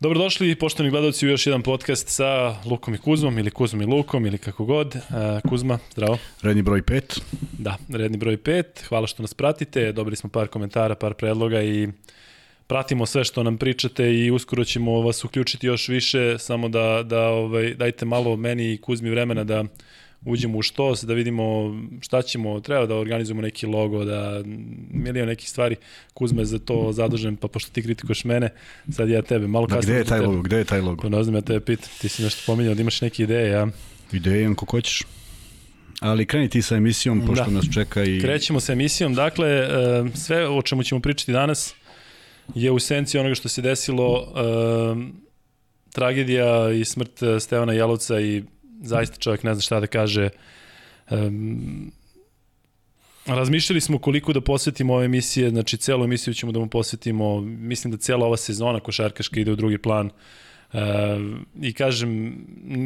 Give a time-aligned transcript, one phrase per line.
[0.00, 4.26] Dobrodošli, poštovani gledalci, u još jedan podcast sa Lukom i Kuzmom, ili Kuzmom i Lukom,
[4.26, 4.94] ili kako god.
[4.94, 6.18] Uh, Kuzma, zdravo.
[6.42, 7.20] Redni broj 5.
[7.58, 8.64] Da, redni broj 5.
[8.88, 9.92] Hvala što nas pratite.
[9.92, 11.88] Dobili smo par komentara, par predloga i
[12.66, 17.28] pratimo sve što nam pričate i uskoro ćemo vas uključiti još više, samo da, da
[17.28, 19.64] ovaj, dajte malo meni i Kuzmi vremena da
[20.24, 24.42] uđemo u štos, da vidimo šta ćemo, treba da organizujemo neki logo, da
[24.90, 25.76] milion nekih stvari,
[26.14, 28.48] Kuzma je za to zadužen, pa pošto ti kritikuješ mene,
[28.92, 29.82] sad ja tebe, malo kasnije.
[29.82, 31.02] Gde je taj logo, gde je taj logo?
[31.02, 33.66] Pa ne znam, ja tebe pitam, ti si nešto pominjao, da imaš neke ideje, ja?
[34.12, 35.02] Ideje imam kako hoćeš.
[36.00, 37.50] Ali kreni ti sa emisijom, pošto da.
[37.50, 38.20] nas čeka i...
[38.20, 39.68] Krećemo sa emisijom, dakle, e,
[40.14, 41.74] sve o čemu ćemo pričati danas
[42.54, 45.28] je u senci onoga što se desilo, e,
[45.92, 48.42] tragedija i smrt Stevana Jalovca i
[48.82, 50.28] zaista čovjek ne zna šta da kaže.
[51.10, 51.92] Um,
[53.26, 57.90] razmišljali smo koliko da posvetimo ove emisije, znači celu emisiju ćemo da mu posvetimo, mislim
[57.90, 60.10] da cela ova sezona košarkaška ide u drugi plan.
[60.72, 60.80] E,
[61.62, 62.36] I kažem,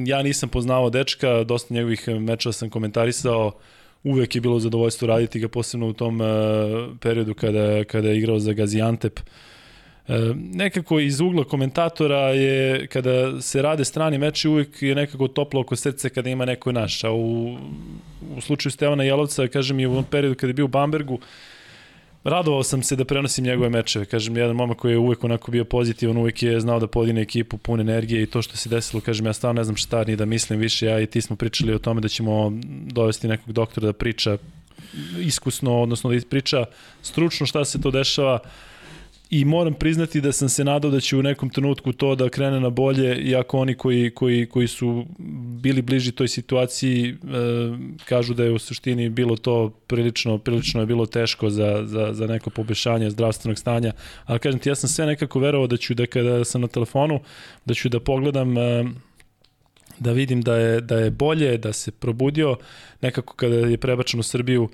[0.07, 3.53] ja nisam poznao dečka, dosta njegovih mečeva sam komentarisao,
[4.03, 6.25] uvek je bilo zadovoljstvo raditi ga, posebno u tom e,
[7.01, 9.21] periodu kada, kada je igrao za Gaziantep.
[9.21, 9.23] E,
[10.37, 15.77] nekako iz ugla komentatora je, kada se rade strani meči, uvijek je nekako toplo oko
[15.77, 17.05] srce kada ima neko naš.
[17.05, 17.57] A u,
[18.37, 21.19] u slučaju Stevana Jelovca, kažem i u ovom periodu kada je bio u Bambergu,
[22.25, 24.05] radovao sam se da prenosim njegove mečeve.
[24.05, 27.59] Kažem, jedan momak koji je uvek onako bio pozitivan, uvek je znao da podine ekipu
[27.59, 30.25] pun energije i to što se desilo, kažem, ja stvarno ne znam šta ni da
[30.25, 30.87] mislim više.
[30.87, 32.53] Ja i ti smo pričali o tome da ćemo
[32.87, 34.39] dovesti nekog doktora da priča
[35.19, 36.65] iskusno, odnosno da priča
[37.03, 38.39] stručno šta se to dešava
[39.33, 42.61] i moram priznati da sam se nadao da će u nekom trenutku to da krene
[42.61, 45.07] na bolje, iako oni koji, koji, koji su
[45.63, 47.15] bili bliži toj situaciji e,
[48.05, 52.27] kažu da je u suštini bilo to prilično, prilično je bilo teško za, za, za
[52.27, 53.93] neko pobešanje zdravstvenog stanja,
[54.25, 57.21] ali kažem ti, ja sam sve nekako verovao da ću da kada sam na telefonu,
[57.65, 58.85] da ću da pogledam e,
[59.99, 62.57] da vidim da je, da je bolje, da se probudio,
[63.01, 64.69] nekako kada je prebačen u Srbiju,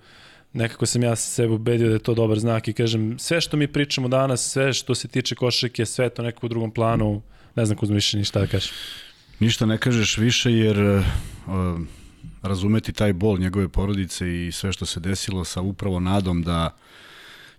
[0.53, 3.69] nekako sam ja sebe ubedio da je to dobar znak i kažem, sve što mi
[3.69, 7.23] pričamo danas, sve što se tiče košarke, sve to nekako u drugom planu,
[7.57, 8.73] ne znam ko više ništa da kažem.
[9.41, 11.03] Ništa ne kažeš više jer uh,
[12.43, 16.77] razumeti taj bol njegove porodice i sve što se desilo sa upravo nadom da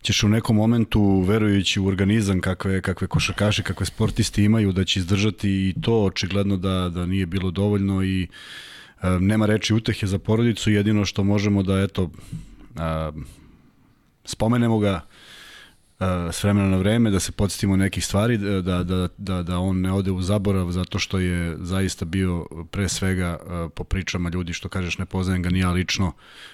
[0.02, 5.00] ćeš u nekom momentu, verujući u organizam kakve, kakve košarkaši, kakve sportisti imaju, da će
[5.00, 8.30] izdržati i to očigledno da, da nije bilo dovoljno i uh,
[9.20, 12.12] nema reči utehe za porodicu, jedino što možemo da eto
[14.26, 15.02] spomenemo ga
[16.32, 19.92] s vremena na vreme, da se podsjetimo nekih stvari, da, da, da, da on ne
[19.92, 23.38] ode u zaborav zato što je zaista bio pre svega
[23.76, 26.12] po pričama ljudi, što kažeš ne poznajem ga ni ja lično,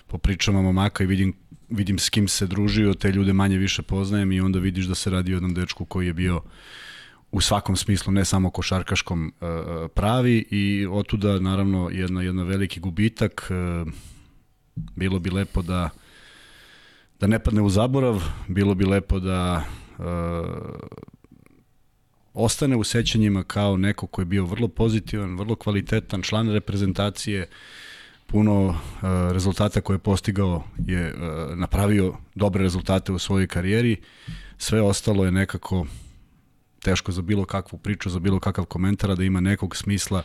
[0.08, 1.34] po pričama momaka i vidim,
[1.70, 5.10] vidim s kim se družio, te ljude manje više poznajem i onda vidiš da se
[5.10, 6.42] radi o jednom dečku koji je bio
[7.32, 9.34] u svakom smislu, ne samo košarkaškom
[9.94, 13.50] pravi i otuda naravno jedna, jedna veliki gubitak,
[14.96, 15.90] bilo bi lepo da
[17.20, 20.04] da ne padne u zaborav, bilo bi lepo da e,
[22.34, 27.48] ostane u sećanjima kao neko ko je bio vrlo pozitivan, vrlo kvalitetan član reprezentacije,
[28.28, 28.74] puno e,
[29.34, 31.16] rezultata koje je postigao je e,
[31.56, 33.98] napravio dobre rezultate u svojoj karijeri,
[34.58, 35.86] sve ostalo je nekako
[36.80, 40.24] teško za bilo kakvu priču, za bilo kakav komentar, da ima nekog smisla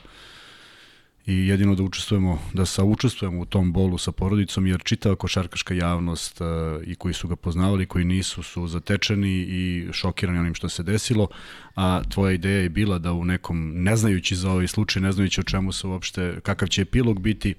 [1.31, 6.41] i jedino da učestvujemo, da saučestvujemo u tom bolu sa porodicom, jer čitava košarkaška javnost
[6.41, 6.47] uh,
[6.87, 11.29] i koji su ga poznavali, koji nisu, su zatečeni i šokirani onim što se desilo,
[11.75, 15.41] a tvoja ideja je bila da u nekom, ne znajući za ovaj slučaj, ne znajući
[15.41, 17.55] o čemu se uopšte, kakav će epilog biti,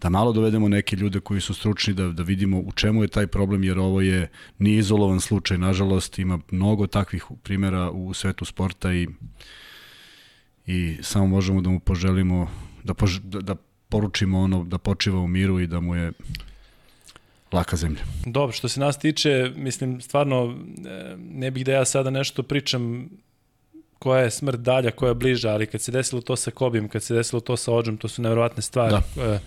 [0.00, 3.26] da malo dovedemo neke ljude koji su stručni, da, da vidimo u čemu je taj
[3.26, 4.28] problem, jer ovo je
[4.58, 9.08] nije izolovan slučaj, nažalost, ima mnogo takvih primjera u svetu sporta i
[10.66, 12.48] i samo možemo da mu poželimo
[12.84, 13.54] da, pož, da, da
[13.88, 16.12] poručimo ono da počiva u miru i da mu je
[17.52, 18.00] laka zemlja.
[18.26, 20.56] Dobro, što se nas tiče, mislim, stvarno,
[20.86, 23.08] e, ne bih da ja sada nešto pričam
[23.98, 27.02] koja je smrt dalja, koja je bliža, ali kad se desilo to sa Kobim, kad
[27.02, 28.96] se desilo to sa Ođom, to su nevjerovatne stvari.
[29.16, 29.22] Da.
[29.22, 29.38] E,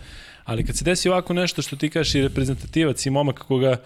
[0.43, 3.77] ali kad se desi ovako nešto što ti kažeš i reprezentativac i momak koga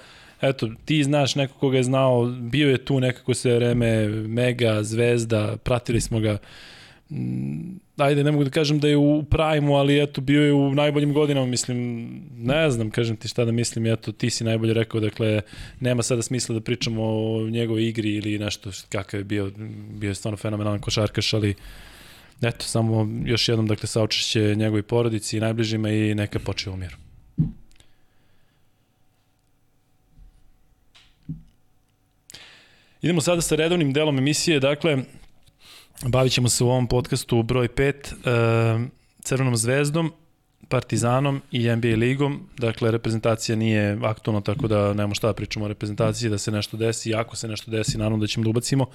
[0.41, 5.57] eto, ti znaš neko koga je znao, bio je tu nekako sve vreme, mega, zvezda,
[5.63, 6.76] pratili smo ga, Mm,
[7.97, 11.13] ajde, ne mogu da kažem da je u prime ali eto, bio je u najboljim
[11.13, 12.07] godinama, mislim,
[12.37, 15.41] ne znam, kažem ti šta da mislim, eto, ti si najbolje rekao, dakle,
[15.79, 19.51] nema sada smisla da pričamo o njegovoj igri ili nešto kakav je bio,
[19.99, 21.55] bio je stvarno fenomenalan košarkaš, ali
[22.41, 26.95] eto, samo još jednom, dakle, saučešće njegovoj porodici i najbližima i neka počeo u miru.
[33.01, 34.97] Idemo sada sa redovnim delom emisije, dakle,
[36.05, 38.87] Bavit ćemo se u ovom podcastu broj 5 uh,
[39.21, 40.11] Crvenom zvezdom,
[40.69, 45.67] Partizanom i NBA ligom, dakle reprezentacija nije aktualna, tako da nemamo šta da pričamo o
[45.67, 48.85] reprezentaciji, da se nešto desi, ako se nešto desi, naravno da ćemo da ubacimo,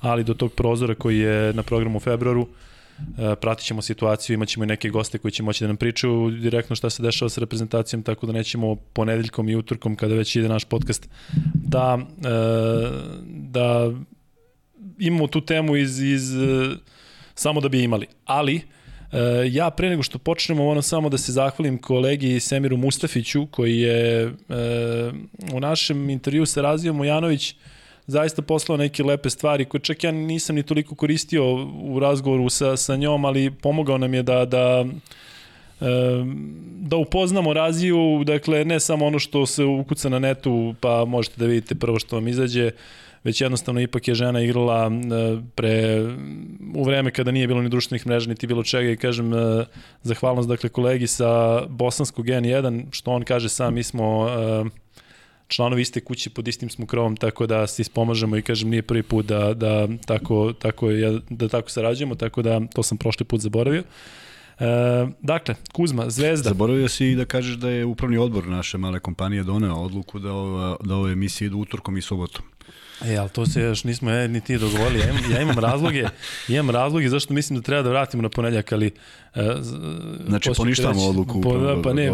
[0.00, 2.46] ali do tog prozora koji je na programu u februaru,
[2.98, 6.30] e, pratit ćemo situaciju, imat ćemo i neke goste koji će moći da nam pričaju
[6.30, 10.48] direktno šta se dešava sa reprezentacijom, tako da nećemo ponedeljkom i utorkom, kada već ide
[10.48, 11.08] naš podcast,
[11.54, 12.28] da, e,
[13.26, 13.92] da
[14.98, 16.30] imamo tu temu iz, iz
[17.34, 18.06] samo da bi imali.
[18.24, 18.62] Ali,
[19.14, 23.78] E, ja pre nego što počnemo moram samo da se zahvalim kolegi Semiru Mustafiću koji
[23.78, 24.30] je e,
[25.52, 27.54] u našem intervju sa Razijom Mujanović
[28.06, 32.76] zaista poslao neke lepe stvari koje čak ja nisam ni toliko koristio u razgovoru sa,
[32.76, 34.84] sa njom, ali pomogao nam je da, da
[35.80, 35.86] e,
[36.80, 41.46] da upoznamo Raziju, dakle ne samo ono što se ukuca na netu pa možete da
[41.46, 42.70] vidite prvo što vam izađe,
[43.24, 46.02] već jednostavno ipak je žena igrala e, pre,
[46.74, 49.64] u vreme kada nije bilo ni društvenih mreža, niti bilo čega i kažem e,
[50.02, 54.64] zahvalnost dakle kolegi sa bosanskog N1, što on kaže sam, mi smo e,
[55.48, 59.02] članovi iste kuće pod istim smo krovom, tako da se ispomažemo i kažem nije prvi
[59.02, 60.88] put da, da, tako, tako,
[61.30, 63.82] da tako sarađujemo, tako da to sam prošli put zaboravio.
[64.58, 64.66] E,
[65.20, 66.48] dakle, Kuzma, Zvezda.
[66.48, 70.76] Zaboravio si da kažeš da je upravni odbor naše male kompanije doneo odluku da, ova,
[70.84, 72.44] da ove emisije idu utorkom i subotom.
[73.02, 75.00] E, ali to se još nismo ja, ni ti dogovorili.
[75.00, 76.04] Ja imam, ja imam razloge,
[76.48, 78.90] imam razloge zašto mislim da treba da vratimo na ponedljak, ali...
[79.34, 79.42] Uh,
[80.26, 81.40] znači, poništamo odluku.
[81.40, 82.10] Po, da, pa ne,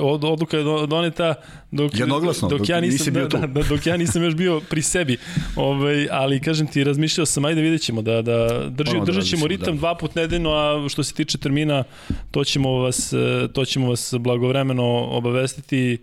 [0.00, 1.34] od, odluka je doneta
[1.70, 5.16] dok, Jednoglasno, dok, ja nisam, bio da, da, dok ja nisam još bio pri sebi.
[5.56, 9.46] Ovaj, ali, kažem ti, razmišljao sam, ajde vidjet ćemo da, da drži, da držat ćemo
[9.46, 9.78] ritam da.
[9.78, 11.84] dva put nedeljno, a što se tiče termina,
[12.30, 15.98] to ćemo vas, e, to ćemo vas blagovremeno obavestiti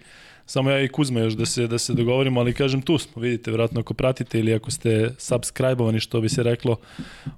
[0.52, 3.52] Samo ja i Kuzma još da se, da se dogovorimo, ali kažem tu smo, vidite,
[3.52, 6.78] vjerojatno ako pratite ili ako ste subscribe-ovani, što bi se reklo,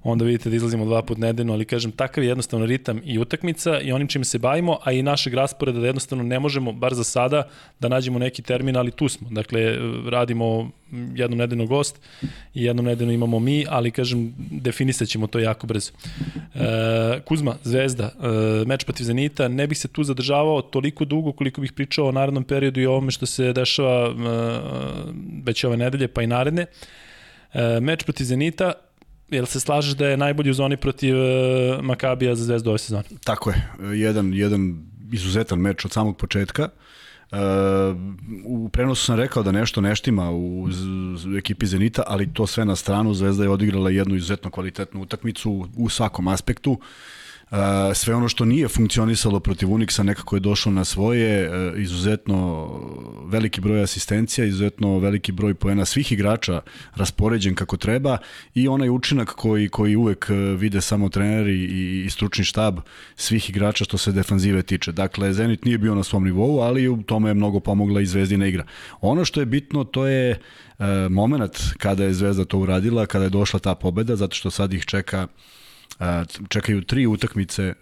[0.02, 3.80] onda vidite da izlazimo dva put nedeljno, ali kažem, takav je jednostavno ritam i utakmica
[3.80, 7.04] i onim čim se bavimo, a i našeg rasporeda da jednostavno ne možemo, bar za
[7.04, 7.48] sada,
[7.80, 9.28] da nađemo neki termin, ali tu smo.
[9.30, 9.78] Dakle,
[10.10, 10.70] radimo
[11.14, 12.00] jednom nedeljno gost
[12.54, 15.92] i jednom nedeljno imamo mi, ali kažem, definisat ćemo to jako brzo.
[16.54, 21.60] E, Kuzma, Zvezda, e, meč protiv Zenita, ne bih se tu zadržavao toliko dugo koliko
[21.60, 24.14] bih pričao o narednom periodu i ovome što se dešava e,
[25.44, 26.66] već ove nedelje, pa i naredne.
[27.52, 28.72] E, meč protiv Zenita,
[29.30, 33.04] Jel se slažeš da je najbolji u zoni protiv e, Makabija za Zvezdu ove sezone?
[33.24, 36.68] Tako je, jedan, jedan izuzetan meč od samog početka.
[38.44, 42.76] U prenosu sam rekao da nešto neštima u, u ekipi Zenita, ali to sve na
[42.76, 43.14] stranu.
[43.14, 46.72] Zvezda je odigrala jednu izuzetno kvalitetnu utakmicu u svakom aspektu.
[46.72, 46.78] Uh,
[47.94, 52.70] sve ono što nije funkcionisalo protiv Unixa nekako je došlo na svoje, e, izuzetno
[53.26, 56.60] veliki broj asistencija, izuzetno veliki broj poena svih igrača
[56.94, 58.18] raspoređen kako treba
[58.54, 62.78] i onaj učinak koji, koji uvek e, vide samo treneri i, i stručni štab
[63.16, 64.92] svih igrača što se defanzive tiče.
[64.92, 68.46] Dakle, Zenit nije bio na svom nivou, ali u tome je mnogo pomogla i Zvezdina
[68.46, 68.64] igra.
[69.00, 70.38] Ono što je bitno, to je e,
[71.10, 74.84] moment kada je Zvezda to uradila, kada je došla ta pobeda, zato što sad ih
[74.84, 75.26] čeka
[76.48, 77.72] čekaju tri utakmice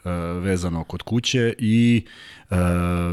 [0.40, 2.04] vezano kod kuće i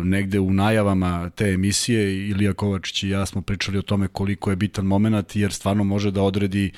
[0.04, 4.56] negde u najavama te emisije Ilija Kovačić i ja smo pričali o tome koliko je
[4.56, 6.72] bitan moment jer stvarno može da odredi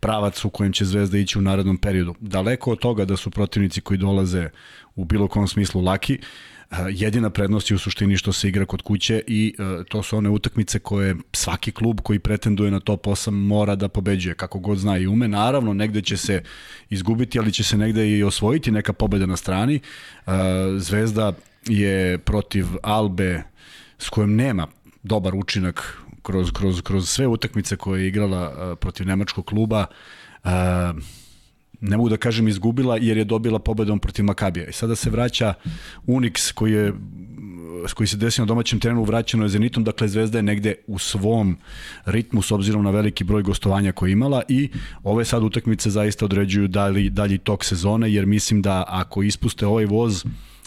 [0.00, 2.14] pravac u kojem će Zvezda ići u narednom periodu.
[2.20, 4.48] Daleko od toga da su protivnici koji dolaze
[4.94, 6.18] u bilo kom smislu laki,
[6.90, 9.54] jedina prednost je u suštini što se igra kod kuće i
[9.88, 14.34] to su one utakmice koje svaki klub koji pretenduje na top 8 mora da pobeđuje
[14.34, 15.28] kako god zna i ume.
[15.28, 16.42] Naravno, negde će se
[16.90, 19.80] izgubiti, ali će se negde i osvojiti neka pobeda na strani.
[20.78, 21.32] Zvezda
[21.66, 23.42] je protiv Albe
[23.98, 24.66] s kojom nema
[25.02, 29.86] dobar učinak kroz, kroz, kroz sve utakmice koje je igrala protiv nemačkog kluba
[31.80, 34.66] ne mogu da kažem izgubila jer je dobila pobedom protiv Makabija.
[34.66, 35.54] I sada se vraća
[36.06, 36.92] Unix koji je
[37.94, 41.56] koji se desio na domaćem terenu vraćeno je Zenitom, dakle Zvezda je negde u svom
[42.04, 44.70] ritmu s obzirom na veliki broj gostovanja koje imala i
[45.02, 49.84] ove sad utakmice zaista određuju dalji, dalji tok sezone jer mislim da ako ispuste ovaj
[49.84, 50.24] voz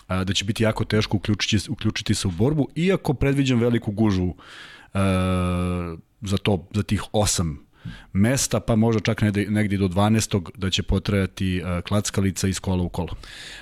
[0.07, 4.35] da će biti jako teško uključiti, uključiti se u borbu, iako predviđam veliku gužvu
[6.21, 7.68] za to, za tih osam
[8.13, 10.49] mesta, pa možda čak negdje do 12.
[10.57, 13.15] da će potrajati uh, klackalica iz kola u kolo.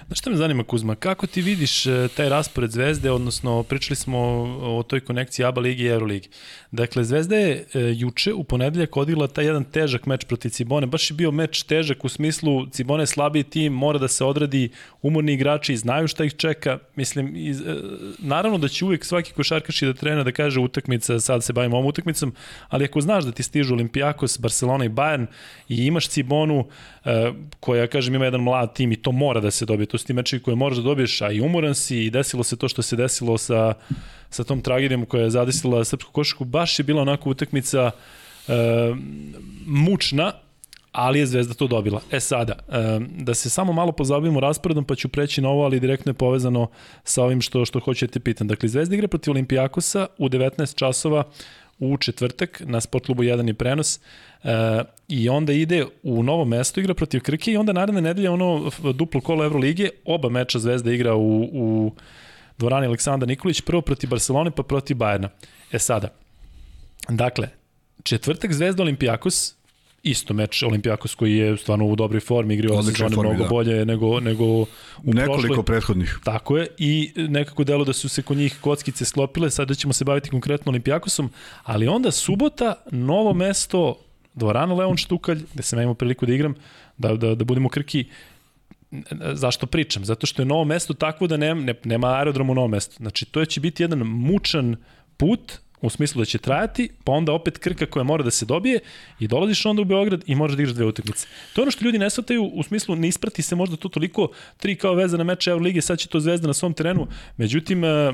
[0.08, 4.20] Znaš šta me zanima Kuzma, kako ti vidiš uh, taj raspored Zvezde, odnosno pričali smo
[4.62, 6.30] o toj konekciji ABA ligi i Euroligi.
[6.72, 11.12] Dakle, Zvezda je uh, juče u ponedeljak odigla taj jedan težak meč protiv Cibone, baš
[11.12, 14.70] je bio meč težak u smislu Cibone je slabiji tim, mora da se odradi,
[15.02, 17.64] umorni igrači znaju šta ih čeka, mislim, iz,
[18.20, 21.90] naravno da će uvijek svaki košarkaš da trena da kaže utakmica, sad se bavimo ovom
[21.90, 22.34] utakmicom,
[22.70, 25.26] ali ako znaš da ti stižu olimpijadi Olimpijakos, Barcelona i Bayern
[25.70, 26.66] i imaš Cibonu
[27.06, 29.88] e, koja, kažem, ima jedan mlad tim i to mora da se dobije.
[29.88, 32.58] To su ti mečevi koje moraš da dobiješ, a i umoran si i desilo se
[32.58, 33.74] to što se desilo sa,
[34.30, 36.46] sa tom tragedijom koja je zadesila srpsku košaku.
[36.46, 37.92] Baš je bila onako utakmica
[38.48, 38.54] e,
[39.66, 40.32] mučna,
[40.92, 42.02] ali je Zvezda to dobila.
[42.12, 42.56] E sada,
[43.18, 46.70] da se samo malo pozabavimo rasporedom, pa ću preći na ovo, ali direktno je povezano
[47.04, 48.48] sa ovim što, što hoćete pitan.
[48.48, 51.24] Dakle, Zvezda igra protiv Olimpijakosa u 19 časova
[51.80, 54.00] u četvrtak, na Sport klubu 1 je prenos,
[54.44, 58.72] e, i onda ide u novo mesto, igra protiv Krke i onda naredne nedelje ono
[58.94, 61.92] duplo kolo Evrolige, oba meča Zvezda igra u, u
[62.58, 65.30] dvorani Aleksandar Nikolić, prvo protiv Barcelone pa protiv Bajerna.
[65.72, 66.14] E sada,
[67.10, 67.50] dakle,
[68.04, 69.56] četvrtak Zvezda Olimpijakos,
[70.04, 73.50] isto meč Olimpijakos koji je stvarno u dobroj formi, igri ove sezone mnogo da.
[73.50, 74.68] bolje nego, nego u
[75.04, 75.66] Nekoliko prošloj.
[75.66, 76.20] prethodnih.
[76.24, 80.06] Tako je i nekako delo da su se kod njih kockice sklopile, sada ćemo se
[80.06, 81.30] baviti konkretno Olimpijakosom,
[81.64, 84.00] ali onda subota, novo mesto,
[84.34, 86.56] dvorana Leon Štukalj, gde sam ja imao priliku da igram,
[86.98, 88.06] da, da, da budemo krki,
[89.34, 90.06] zašto pričam?
[90.06, 92.96] Zato što je novo mesto takvo da nema, nema aerodrom u novom mestu.
[92.98, 94.76] Znači, to će biti jedan mučan
[95.18, 98.80] put, u smislu da će trajati, pa onda opet Krka koja mora da se dobije
[99.20, 101.28] i dolaziš onda u Beograd i možeš da igraš dve utakmice.
[101.54, 104.30] To je ono što ljudi ne shvataju, u smislu ne isprati se možda to toliko
[104.58, 107.08] tri kao veza na meče Lige, sad će to Zvezda na svom terenu,
[107.38, 108.14] međutim, e, e,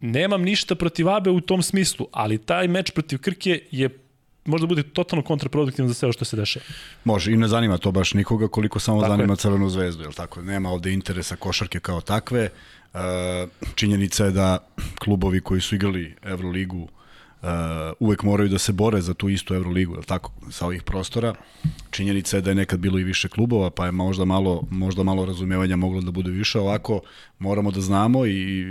[0.00, 3.88] nemam ništa protiv Abe u tom smislu, ali taj meč protiv Krke je
[4.46, 6.64] možda bude totalno kontraproduktivno za sve što se dešava.
[7.04, 9.36] Može, i ne zanima to baš nikoga koliko samo tako zanima je.
[9.36, 10.42] Crvenu zvezdu, je tako?
[10.42, 12.50] Nema ovde interesa košarke kao takve.
[13.74, 14.58] Činjenica je da
[14.98, 16.88] klubovi koji su igrali Euroligu
[17.42, 17.48] uh,
[18.00, 21.34] uvek moraju da se bore za tu istu Euroligu, je tako, sa ovih prostora.
[21.90, 25.24] Činjenica je da je nekad bilo i više klubova, pa je možda malo, možda malo
[25.24, 26.58] razumevanja moglo da bude više.
[26.58, 27.00] Ovako
[27.38, 28.64] moramo da znamo i,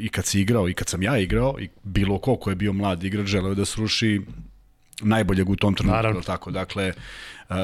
[0.00, 2.72] i kad si igrao, i kad sam ja igrao, i bilo ko ko je bio
[2.72, 4.20] mlad igrač, želeo da sruši
[5.00, 6.20] najboljeg u tom trenutku, Naravno.
[6.20, 6.50] tako.
[6.50, 6.92] Dakle,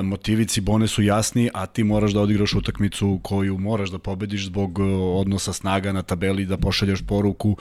[0.03, 4.79] motivi Cibone su jasni, a ti moraš da odigraš utakmicu koju moraš da pobediš zbog
[4.79, 4.83] e,
[5.21, 7.57] odnosa snaga na tabeli, da pošalješ poruku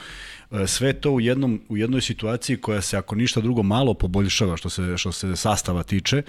[0.51, 4.57] E, sve to u jednom u jednoj situaciji koja se ako ništa drugo malo poboljšava
[4.57, 6.21] što se što se sastava tiče.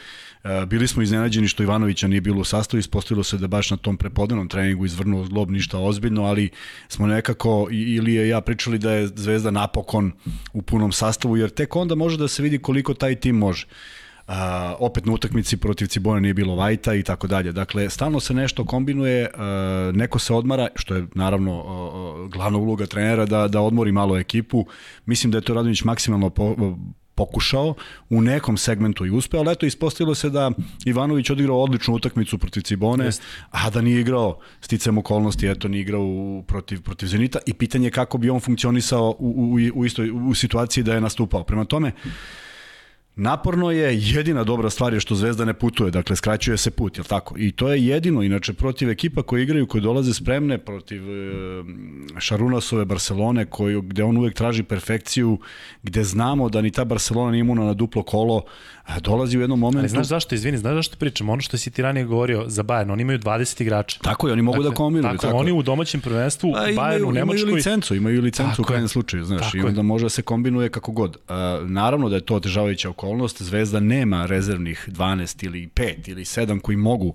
[0.45, 3.77] E, bili smo iznenađeni što Ivanovića nije bilo u sastavu, ispostavilo se da baš na
[3.77, 6.51] tom prepodnevnom treningu izvrnuo zglob ništa ozbiljno, ali
[6.89, 10.13] smo nekako ili je ja pričali da je Zvezda napokon
[10.53, 13.67] u punom sastavu jer tek onda može da se vidi koliko taj tim može.
[14.29, 14.35] Uh,
[14.79, 17.53] opet na utakmici protiv Cibona nije bilo Vajta i tako dalje.
[17.53, 22.87] Dakle, stalno se nešto kombinuje, uh, neko se odmara, što je naravno uh, glavna uloga
[22.87, 24.67] trenera da, da odmori malo ekipu.
[25.07, 26.57] Mislim da je to Radonić maksimalno po,
[27.15, 27.75] pokušao,
[28.11, 30.51] u nekom segmentu i uspeo, ali eto ispostavilo se da
[30.87, 33.23] Ivanović odigrao odličnu utakmicu protiv Cibone, Jest.
[33.51, 37.87] a da nije igrao sticam okolnosti, eto nije igrao u, protiv, protiv Zenita i pitanje
[37.87, 41.45] je kako bi on funkcionisao u, u, u, istoj, u situaciji da je nastupao.
[41.45, 41.93] Prema tome,
[43.21, 47.05] Naporno je, jedina dobra stvar je što Zvezda ne putuje, dakle skraćuje se put, je
[47.05, 47.35] tako?
[47.39, 51.65] I to je jedino, inače protiv ekipa koji igraju, koji dolaze spremne, protiv e,
[52.19, 55.39] Šarunasove Barcelone, koju, gde on uvek traži perfekciju,
[55.83, 58.43] gde znamo da ni ta Barcelona nije imuna na duplo kolo,
[59.01, 59.79] dolazi u jednom momentu...
[59.79, 61.29] Ali znaš zašto, izvini, znaš zašto pričam?
[61.29, 63.99] Ono što si ti ranije govorio za Bayern, oni imaju 20 igrača.
[64.03, 65.13] Tako je, oni mogu da dakle, da kombinuju.
[65.13, 67.43] Tako, tako, oni u domaćem prvenstvu, A, Bayern u Nemačkoj...
[67.43, 70.69] Imaju licencu, imaju licencu tako u krajnjem slučaju, znaš, i onda može da se kombinuje
[70.69, 71.17] kako god.
[71.17, 71.35] Uh,
[71.71, 73.08] naravno da je to otežavajuća okolnost,
[73.39, 77.15] Zvezda nema rezervnih 12 ili 5 ili 7 koji mogu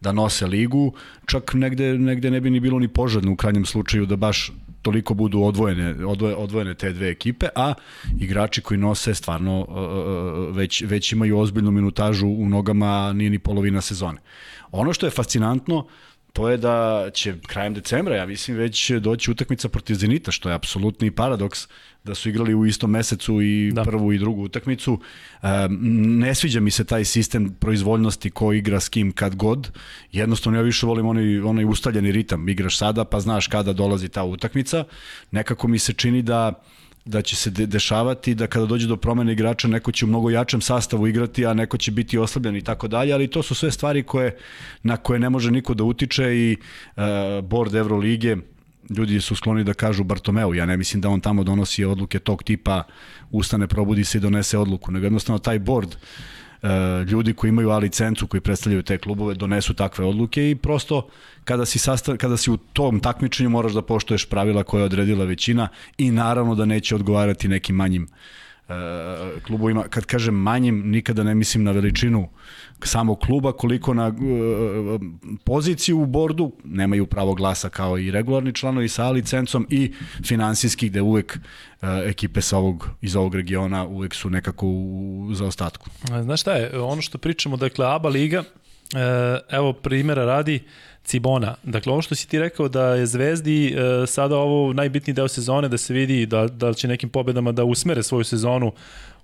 [0.00, 0.92] da nose ligu,
[1.26, 5.14] čak negde, negde ne bi ni bilo ni požadno u krajnjem slučaju da baš toliko
[5.14, 7.74] budu odvojene, odvojene, odvojene te dve ekipe, a
[8.20, 13.30] igrači koji nose stvarno uh, uh, uh, već, već imaju ozbiljnu minutažu u nogama, nije
[13.30, 14.18] ni polovina sezone.
[14.72, 15.86] Ono što je fascinantno,
[16.32, 20.54] to je da će krajem decembra, ja mislim, već doći utakmica protiv Zenita, što je
[20.54, 21.68] apsolutni paradoks
[22.04, 23.84] da su igrali u istom mesecu i da.
[23.84, 25.00] prvu i drugu utakmicu.
[26.18, 29.70] ne sviđa mi se taj sistem proizvoljnosti ko igra s kim kad god.
[30.12, 32.48] Jednostavno ja više volim onaj, onaj ustaljeni ritam.
[32.48, 34.84] Igraš sada pa znaš kada dolazi ta utakmica.
[35.30, 36.62] Nekako mi se čini da
[37.04, 40.30] da će se de dešavati da kada dođe do promene igrača neko će u mnogo
[40.30, 43.70] jačem sastavu igrati, a neko će biti oslabljen i tako dalje, ali to su sve
[43.70, 44.36] stvari koje,
[44.82, 46.56] na koje ne može niko da utiče i
[46.96, 47.02] uh,
[47.44, 48.36] board Evrolige
[48.90, 52.42] ljudi su skloni da kažu Bartomeu, ja ne mislim da on tamo donosi odluke tog
[52.42, 52.82] tipa,
[53.30, 55.96] ustane, probudi se i donese odluku, nego jednostavno taj board
[57.08, 61.08] ljudi koji imaju A licencu, koji predstavljaju te klubove, donesu takve odluke i prosto
[61.44, 65.24] kada si, sastav, kada si u tom takmičenju moraš da poštoješ pravila koje je odredila
[65.24, 68.02] većina i naravno da neće odgovarati nekim manjim
[68.68, 68.74] uh,
[69.46, 72.28] klubovima, kad kažem manjim, nikada ne mislim na veličinu
[72.86, 74.14] samog kluba, koliko na uh,
[75.44, 79.92] poziciju u bordu, nemaju pravo glasa kao i regularni članovi sa licencom i
[80.24, 85.90] finansijski gde uvek uh, ekipe sa ovog, iz ovog regiona uvek su nekako u zaostatku.
[86.22, 88.44] Znaš šta je, ono što pričamo, dakle ABA liga,
[89.50, 90.60] evo primjera radi,
[91.04, 91.54] Cibona.
[91.62, 95.68] Dakle, ovo što si ti rekao da je Zvezdi e, sada ovo najbitniji deo sezone,
[95.68, 98.72] da se vidi da, da će nekim pobedama da usmere svoju sezonu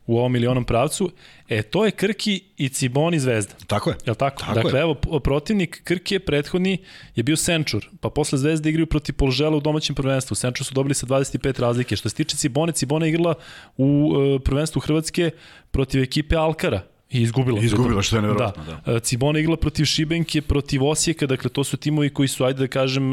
[0.08, 1.10] u ovom milionom pravcu,
[1.48, 3.54] e, to je Krki i Ciboni Zvezda.
[3.66, 3.96] Tako je.
[4.06, 4.40] Jel tako?
[4.40, 4.82] tako dakle, je.
[4.82, 6.78] evo, protivnik Krki je prethodni
[7.16, 10.34] je bio Senčur, pa posle Zvezde igraju protiv Polžela u domaćem prvenstvu.
[10.34, 11.96] Senčur su dobili sa 25 razlike.
[11.96, 13.34] Što se tiče Cibone, Cibona igrala
[13.76, 15.30] u uh, prvenstvu Hrvatske
[15.70, 17.60] protiv ekipe Alkara I izgubila.
[17.60, 18.64] Izgubila, što je nevjerojatno.
[18.64, 18.92] Da.
[18.92, 19.00] da.
[19.00, 23.10] Cibona igla protiv Šibenke, protiv Osijeka, dakle to su timovi koji su, ajde da kažem,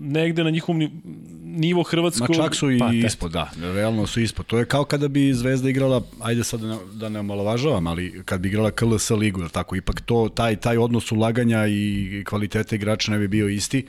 [0.00, 0.90] negde na njihovom
[1.54, 2.30] nivo hrvatskog...
[2.30, 4.46] Ma čak su i pa, ispod, da, realno su ispod.
[4.46, 8.22] To je kao kada bi Zvezda igrala, ajde sad da ne, da ne omalovažavam, ali
[8.24, 12.76] kad bi igrala KLS ligu, je tako, ipak to, taj, taj odnos ulaganja i kvalitete
[12.76, 13.86] igrača ne bi bio isti.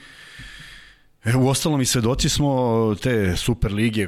[1.23, 4.07] E, u ostalom i svedoci smo te super lige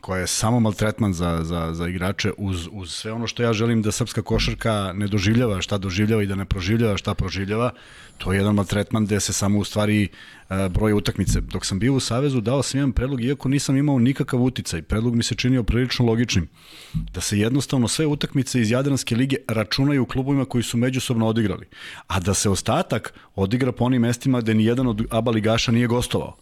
[0.00, 3.82] koja je samo maltretman za, za, za igrače uz, uz sve ono što ja želim
[3.82, 7.70] da srpska košarka ne doživljava, šta doživljava i da ne proživljava, šta proživljava,
[8.18, 11.40] to je jedan maltretman gde se samo u stvari uh, broje utakmice.
[11.40, 14.82] Dok sam bio u Savezu, dao sam jedan predlog, iako nisam imao nikakav uticaj.
[14.82, 16.48] Predlog mi se činio prilično logičnim.
[16.92, 21.66] Da se jednostavno sve utakmice iz Jadranske lige računaju klubovima koji su međusobno odigrali.
[22.06, 25.86] A da se ostatak odigra po onim mestima gde ni jedan od ABA ligaša nije
[25.86, 26.36] gostovao.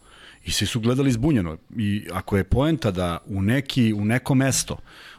[0.49, 1.57] I svi su gledali zbunjeno.
[1.77, 4.77] I ako je poenta da u, neki, u neko mesto,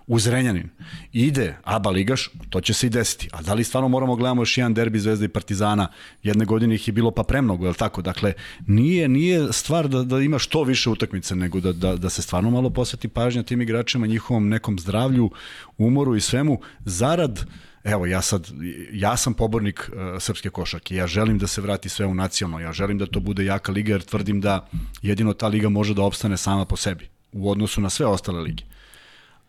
[0.07, 0.69] u Zrenjanin,
[1.13, 3.29] ide ABA ligaš, to će se i desiti.
[3.31, 5.87] A da li stvarno moramo gledamo još jedan derbi Zvezda i Partizana?
[6.23, 8.01] Jedne godine ih je bilo pa premnogo, je li tako?
[8.01, 8.33] Dakle,
[8.67, 12.49] nije, nije stvar da, da ima što više utakmice, nego da, da, da se stvarno
[12.49, 15.29] malo posveti pažnja tim igračima, njihovom nekom zdravlju,
[15.77, 17.45] umoru i svemu, zarad
[17.83, 18.47] evo ja sad,
[18.91, 22.73] ja sam pobornik uh, srpske košarke, ja želim da se vrati sve u nacionalno, ja
[22.73, 24.67] želim da to bude jaka liga jer tvrdim da
[25.01, 28.63] jedino ta liga može da opstane sama po sebi u odnosu na sve ostale lige.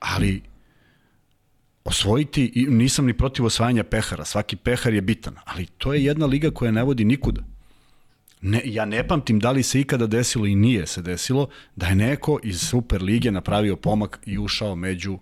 [0.01, 0.43] Ali
[1.85, 6.51] osvojiti, nisam ni protiv osvajanja pehara, svaki pehar je bitan, ali to je jedna liga
[6.51, 7.43] koja ne vodi nikuda.
[8.43, 11.95] Ne, ja ne pamtim da li se ikada desilo i nije se desilo da je
[11.95, 15.21] neko iz Super lige napravio pomak i ušao među uh,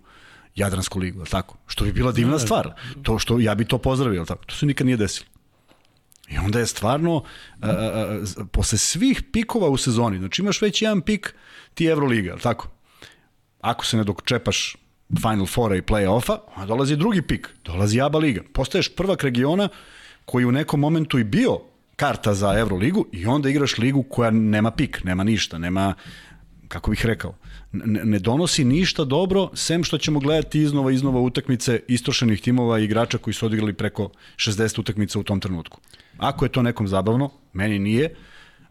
[0.59, 1.57] Jadransku ligu, tako?
[1.67, 2.73] Što bi bila divna stvar.
[3.03, 4.45] To što ja bi to pozdravio, tako?
[4.45, 5.29] To se nikad nije desilo.
[6.29, 7.23] I onda je stvarno,
[7.61, 11.35] a, a, a, posle svih pikova u sezoni, znači imaš već jedan pik
[11.73, 12.67] ti Euroliga, tako?
[13.61, 14.75] Ako se ne dočepaš
[15.21, 18.41] Final Fora i play-offa, a dolazi drugi pik, dolazi ABA liga.
[18.53, 19.69] Postaješ prvak regiona
[20.25, 21.59] koji u nekom momentu i bio
[21.95, 25.93] karta za Euroligu i onda igraš ligu koja nema pik, nema ništa, nema,
[26.67, 27.35] kako bih rekao,
[27.71, 33.17] ne, donosi ništa dobro, sem što ćemo gledati iznova iznova utakmice istrošenih timova i igrača
[33.17, 35.79] koji su odigrali preko 60 utakmica u tom trenutku.
[36.17, 38.15] Ako je to nekom zabavno, meni nije,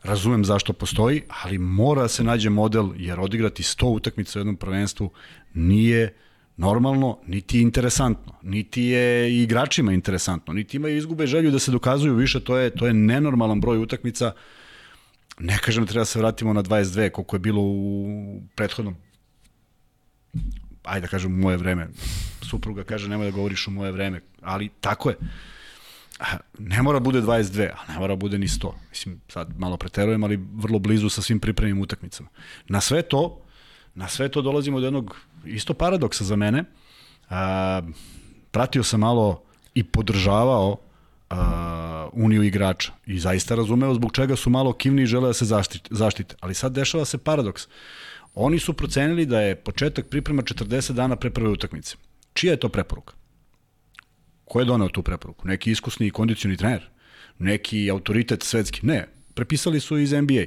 [0.03, 5.11] razumem zašto postoji, ali mora se nađe model, jer odigrati 100 utakmica u jednom prvenstvu
[5.55, 6.15] nije
[6.57, 12.41] normalno, niti interesantno, niti je igračima interesantno, niti imaju izgube želju da se dokazuju više,
[12.41, 14.33] to je, to je nenormalan broj utakmica,
[15.41, 18.97] Ne kažem da treba da se vratimo na 22, koliko je bilo u prethodnom
[20.89, 21.89] ajde da kažem moje vreme.
[22.43, 25.17] Supruga kaže nemoj da govoriš u moje vreme, ali tako je.
[26.59, 28.73] Ne mora bude 22, a ne mora bude ni 100.
[28.91, 32.29] Mislim, sad malo preterujem, ali vrlo blizu sa svim pripremnim utakmicama.
[32.69, 33.41] Na sve to,
[33.95, 36.65] na sve to dolazimo do jednog isto paradoksa za mene.
[37.31, 37.83] A,
[38.51, 39.43] pratio sam malo
[39.75, 40.77] i podržavao
[41.31, 41.37] uh,
[42.13, 45.89] uniju igrača i zaista razumeo zbog čega su malo kivni i žele da se zaštite,
[45.91, 46.35] zaštite.
[46.41, 47.69] Ali sad dešava se paradoks.
[48.35, 51.97] Oni su procenili da je početak priprema 40 dana pre prve utakmice.
[52.33, 53.15] Čija je to preporuka?
[54.45, 55.49] Ko je doneo tu preporuku?
[55.49, 56.89] Neki iskusni i kondicioni trener?
[57.39, 58.87] Neki autoritet svetski?
[58.87, 60.45] Ne, prepisali su iz NBA.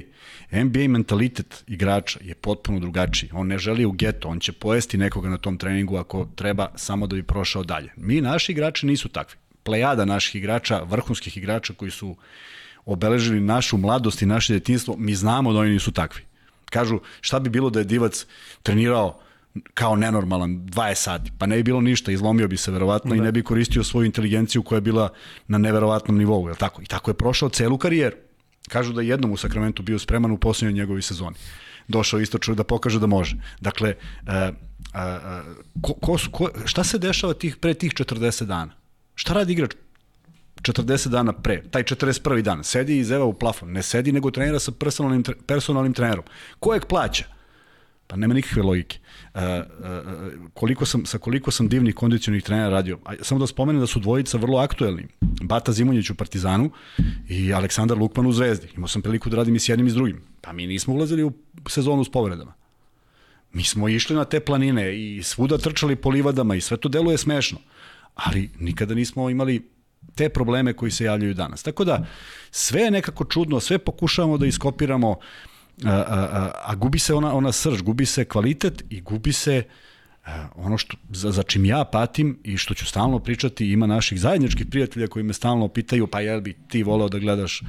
[0.52, 3.30] NBA mentalitet igrača je potpuno drugačiji.
[3.32, 7.06] On ne želi u geto, on će pojesti nekoga na tom treningu ako treba samo
[7.06, 7.92] da bi prošao dalje.
[7.96, 12.16] Mi, naši igrači, nisu takvi plejada naših igrača, vrhunskih igrača koji su
[12.86, 16.22] obeležili našu mladost i naše detinstvo, mi znamo da oni nisu takvi.
[16.70, 18.26] Kažu, šta bi bilo da je Divac
[18.62, 19.20] trenirao
[19.74, 23.16] kao nenormalan 20 sati, pa ne bi bilo ništa, izlomio bi se verovatno da.
[23.16, 25.08] i ne bi koristio svoju inteligenciju koja je bila
[25.48, 26.82] na neverovatnom nivou, je tako?
[26.82, 28.16] I tako je prošao celu karijeru.
[28.68, 31.36] Kažu da je jednom u Sakramentu bio spreman u poslednjoj njegovoj sezoni.
[31.88, 33.36] Došao isto čovjek da pokaže da može.
[33.60, 35.00] Dakle, uh, uh,
[35.44, 38.72] uh, ko, ko, ko, šta se dešava tih, pre tih 40 dana?
[39.14, 39.74] Šta radi igrač
[40.62, 42.42] 40 dana pre, taj 41.
[42.42, 46.24] dan, sedi i zeva u plafon, ne sedi nego trenira sa personalnim, personalnim trenerom.
[46.60, 47.24] Kojeg plaća?
[48.06, 48.98] Pa nema nikakve logike.
[49.34, 52.98] Uh, uh, koliko sam, sa koliko sam divnih kondicionih trenera radio.
[53.04, 55.06] A, samo da spomenem da su dvojica vrlo aktuelni.
[55.42, 56.70] Bata Zimonjić u Partizanu
[57.28, 58.68] i Aleksandar Lukman u Zvezdi.
[58.76, 60.20] Imao sam priliku da radim i s jednim i s drugim.
[60.40, 61.32] Pa mi nismo ulazili u
[61.68, 62.52] sezonu s povredama.
[63.52, 67.18] Mi smo išli na te planine i svuda trčali po livadama i sve to deluje
[67.18, 67.58] smešno.
[68.14, 69.72] Ali nikada nismo imali
[70.14, 71.62] te probleme koji se javljaju danas.
[71.62, 72.06] Tako da,
[72.50, 75.16] sve je nekako čudno, sve pokušavamo da iskopiramo,
[75.84, 79.62] a, a, a, a gubi se ona, ona srž, gubi se kvalitet i gubi se
[80.24, 84.20] a, ono što, za, za čim ja patim i što ću stalno pričati, ima naših
[84.20, 87.62] zajedničkih prijatelja koji me stalno pitaju, pa jel bi ti voleo da gledaš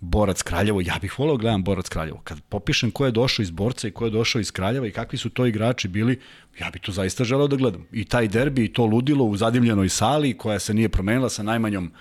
[0.00, 2.20] Borac Kraljevo, ja bih voleo da gledam Borac Kraljevo.
[2.24, 5.18] Kad popišem ko je došao iz Borca i ko je došao iz Kraljeva i kakvi
[5.18, 6.20] su to igrači bili,
[6.60, 7.86] ja bih to zaista želeo da gledam.
[7.92, 11.92] I taj derbi i to ludilo u zadimljenoj sali koja se nije promenila sa najmanjom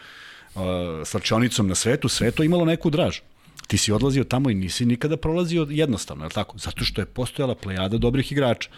[0.56, 0.62] uh,
[1.06, 3.20] slačionicom na svetu, sve to imalo neku draž.
[3.68, 6.58] Ti si odlazio tamo i nisi nikada prolazio jednostavno, je tako?
[6.58, 8.70] Zato što je postojala plejada dobrih igrača.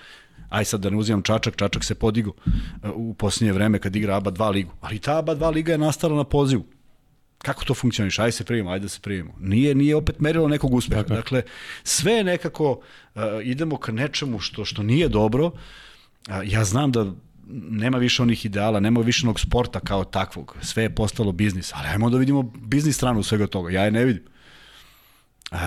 [0.50, 2.34] Aj sad da ne uzimam Čačak, Čačak se podigu
[2.84, 4.72] uh, u posljednje vreme kad igra ABA 2 ligu.
[4.82, 6.66] Ali ta ABA 2 liga je nastala na pozivu
[7.42, 9.34] kako to funkcioniš, ajde se primimo, ajde da se primimo.
[9.40, 11.02] Nije, nije opet merilo nekog uspeha.
[11.02, 11.42] Dakle, dakle
[11.84, 15.46] sve nekako uh, idemo ka nečemu što, što nije dobro.
[15.46, 15.54] Uh,
[16.46, 17.06] ja znam da
[17.70, 20.56] nema više onih ideala, nema više onog sporta kao takvog.
[20.62, 23.72] Sve je postalo biznis, ali ajmo da vidimo biznis stranu svega toga.
[23.72, 24.24] Ja je ne vidim.
[25.52, 25.58] Uh,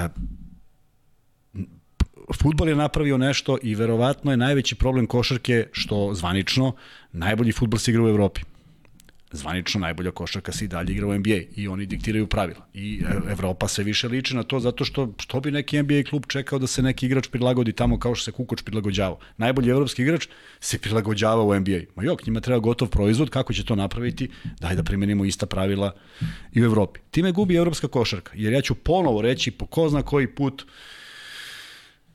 [2.42, 6.74] futbol je napravio nešto i verovatno je najveći problem košarke što zvanično
[7.12, 8.40] najbolji futbol se igra u Evropi
[9.34, 12.66] zvanično najbolja košarka se i dalje igra u NBA i oni diktiraju pravila.
[12.74, 16.24] I e, Evropa se više liči na to zato što što bi neki NBA klub
[16.28, 19.18] čekao da se neki igrač prilagodi tamo kao što se Kukoč prilagođavao.
[19.36, 20.26] Najbolji evropski igrač
[20.60, 21.80] se prilagođava u NBA.
[21.94, 24.28] Ma jok, njima treba gotov proizvod, kako će to napraviti?
[24.60, 25.94] Daj da primenimo ista pravila
[26.52, 27.00] i u Evropi.
[27.10, 30.66] Time gubi evropska košarka, jer ja ću ponovo reći po ko zna koji put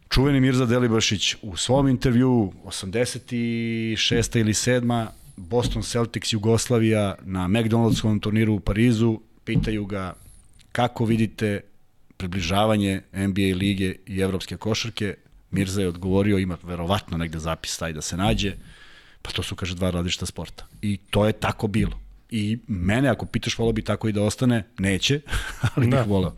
[0.10, 4.40] čuveni Mirza Delibašić u svom intervju 86.
[4.40, 5.08] ili 7
[5.40, 10.14] Boston Celtics Jugoslavija na McDonald'skom turniru u Parizu, pitaju ga
[10.72, 11.62] kako vidite
[12.18, 15.16] približavanje NBA lige i evropske košarke.
[15.52, 18.54] Mirza je odgovorio, ima verovatno negde zapis taj da se nađe,
[19.22, 20.66] pa to su, kaže, dva različita sporta.
[20.82, 22.00] I to je tako bilo.
[22.30, 25.22] I mene, ako pitaš, volao bi tako i da ostane, neće,
[25.76, 25.98] ali da.
[25.98, 26.36] bih volao.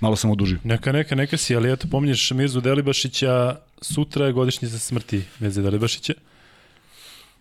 [0.00, 0.58] Malo sam odužio.
[0.64, 6.14] Neka, neka, neka si, ali eto, pominješ Mirzu Delibašića, sutra je godišnjica smrti Mirze Delibašića.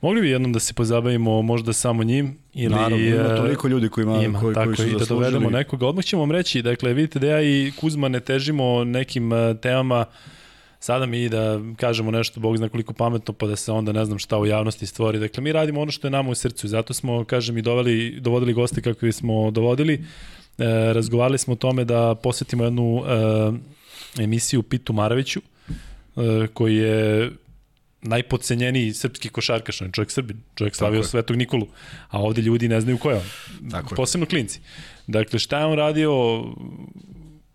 [0.03, 4.03] Mogli bi jednom da se pozabavimo možda samo njim ili Naravno, ima toliko ljudi koji
[4.03, 5.87] ima, ima koji, tako, koji su i da dovedemo nekoga.
[5.87, 10.05] Odmah ćemo vam reći, dakle vidite da ja i Kuzma ne težimo nekim e, temama
[10.79, 14.19] sada mi da kažemo nešto, Bog zna koliko pametno, pa da se onda ne znam
[14.19, 15.19] šta u javnosti stvori.
[15.19, 18.53] Dakle, mi radimo ono što je nama u srcu, zato smo, kažem, i doveli, dovodili
[18.53, 19.93] goste kako smo dovodili.
[20.57, 23.03] E, razgovarali smo o tome da posetimo jednu
[24.17, 25.41] e, emisiju Pitu Maraviću,
[26.15, 27.31] e, koji je
[28.03, 31.67] najpocenjeniji srpski košarkaš, on je čovjek Srbin, čovjek slavio Svetog Nikolu,
[32.09, 33.69] a ovde ljudi ne znaju ko je on.
[33.71, 34.59] Tako Posebno klinci.
[35.07, 36.43] Dakle, šta je on radio,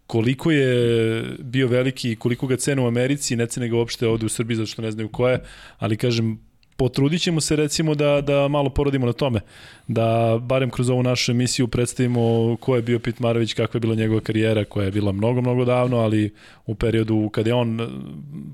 [0.07, 4.27] koliko je bio veliki i koliko ga cenu u Americi, ne cene ga uopšte ovde
[4.27, 5.43] u Srbiji zato što ne znaju ko je,
[5.79, 6.39] ali kažem,
[6.79, 9.41] potrudit ćemo se recimo da, da malo porodimo na tome,
[9.89, 13.95] da barem kroz ovu našu emisiju predstavimo ko je bio Pit Marović, kakva je bila
[13.95, 16.35] njegova karijera, koja je bila mnogo, mnogo davno, ali
[16.67, 17.81] u periodu kada je on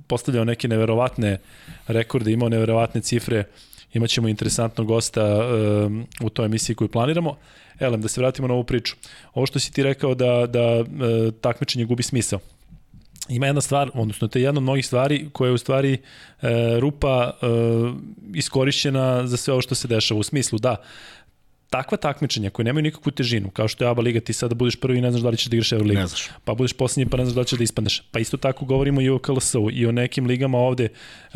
[0.06, 1.38] postavljao neke neverovatne
[1.86, 3.44] rekorde, imao neverovatne cifre,
[3.92, 7.36] imaćemo interesantnog gosta um, u toj emisiji koju planiramo.
[7.80, 8.96] Elem, da se vratimo na ovu priču.
[9.34, 10.86] Ovo što si ti rekao da, da uh,
[11.40, 12.40] takmičenje gubi smisao
[13.28, 15.98] ima jedna stvar, odnosno to je jedna od mnogih stvari koja je u stvari e,
[16.80, 17.46] rupa e,
[18.34, 20.20] iskorišćena za sve ovo što se dešava.
[20.20, 20.76] U smislu da,
[21.70, 24.98] takva takmičenja koje nemaju nikakvu težinu, kao što je ABA liga, ti sada budeš prvi
[24.98, 26.00] i ne znaš da li ćeš da igraš Euroligu.
[26.00, 26.28] Ne znaš.
[26.44, 28.02] Pa budeš poslednji pa ne znaš da li ćeš da ispadneš.
[28.10, 30.88] Pa isto tako govorimo i o KLS-u i o nekim ligama ovde.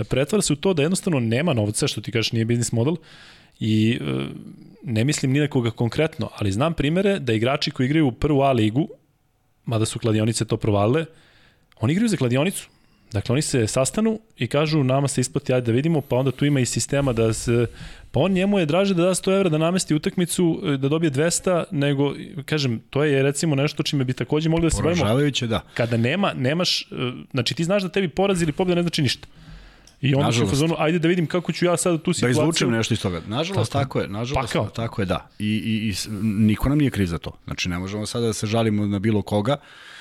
[0.09, 2.97] Pretvara se u to da jednostavno nema novca, što ti kažeš nije biznis model,
[3.61, 4.27] i e,
[4.83, 8.43] ne mislim ni na koga konkretno, ali znam primere da igrači koji igraju u prvu
[8.43, 8.89] A ligu,
[9.65, 11.05] mada su kladionice to provalile,
[11.81, 12.69] Oni igraju za kladionicu.
[13.13, 16.45] Dakle, oni se sastanu i kažu nama se isplati, ajde da vidimo, pa onda tu
[16.45, 17.67] ima i sistema da se...
[18.11, 21.11] Pa on njemu je draže da da 100 evra da namesti utakmicu, e, da dobije
[21.11, 22.15] 200, nego,
[22.45, 25.01] kažem, to je recimo nešto čime bi takođe mogli da se bavimo.
[25.01, 25.61] Poražavajuće, da.
[25.75, 26.87] Kada nema, nemaš, e,
[27.31, 29.29] znači ti znaš da tebi poraz ili pobjeda ne znači ništa.
[30.01, 32.35] I onda u fazonu, ajde da vidim kako ću ja sad tu da situaciju...
[32.35, 33.21] Da izvučem nešto iz toga.
[33.27, 34.09] Nažalost, tako, tako je.
[34.09, 35.29] Nažalost, pa tako je, da.
[35.39, 37.31] I, i, i niko nam nije kriv za to.
[37.45, 39.53] Znači, ne možemo sada da se žalimo na bilo koga.
[39.53, 39.98] Uh,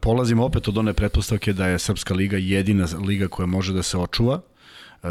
[0.00, 3.98] polazimo opet od one pretpostavke da je Srpska liga jedina liga koja može da se
[3.98, 4.40] očuva.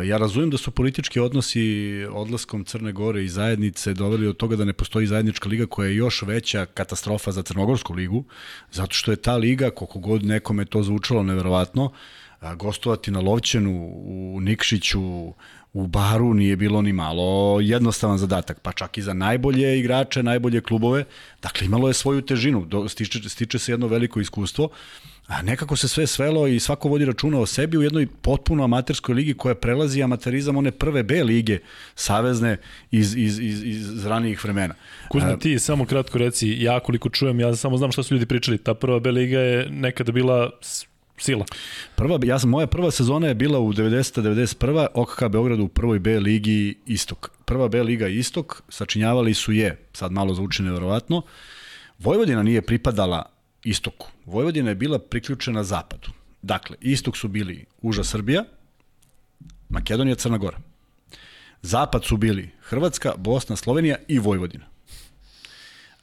[0.05, 4.65] Ja razumem da su politički odnosi odlaskom Crne Gore i zajednice doveli od toga da
[4.65, 8.23] ne postoji zajednička liga koja je još veća katastrofa za Crnogorsku ligu,
[8.71, 11.91] zato što je ta liga, koliko god nekome to zvučalo neverovatno,
[12.55, 15.33] gostovati na Lovćenu, u Nikšiću,
[15.73, 20.61] u Baru nije bilo ni malo jednostavan zadatak, pa čak i za najbolje igrače, najbolje
[20.61, 21.05] klubove.
[21.41, 24.69] Dakle, imalo je svoju težinu, do, stiče, stiče se jedno veliko iskustvo.
[25.27, 29.15] A nekako se sve svelo i svako vodi računa o sebi u jednoj potpuno amaterskoj
[29.15, 31.59] ligi koja prelazi amaterizam one prve B lige
[31.95, 32.57] savezne
[32.91, 34.73] iz, iz, iz, iz ranijih vremena.
[35.09, 38.57] Kuzma, ti samo kratko reci, ja koliko čujem, ja samo znam šta su ljudi pričali,
[38.57, 40.49] ta prva B liga je nekada bila
[41.19, 41.45] sila.
[41.95, 44.87] Prva, ja sam, moja prva sezona je bila u 90-91.
[44.93, 47.29] OKK Beogradu u prvoj B ligi Istok.
[47.45, 51.21] Prva B liga Istok, sačinjavali su je, sad malo zvuči nevjerovatno,
[51.99, 53.25] Vojvodina nije pripadala
[53.63, 54.07] istoku.
[54.25, 56.09] Vojvodina je bila priključena zapadu.
[56.41, 58.43] Dakle, istok su bili Uža Srbija,
[59.69, 60.57] Makedonija, Crna Gora.
[61.61, 64.65] Zapad su bili Hrvatska, Bosna, Slovenija i Vojvodina.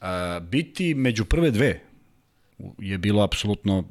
[0.01, 1.81] A, biti među prve dve
[2.77, 3.83] je bilo apsolutno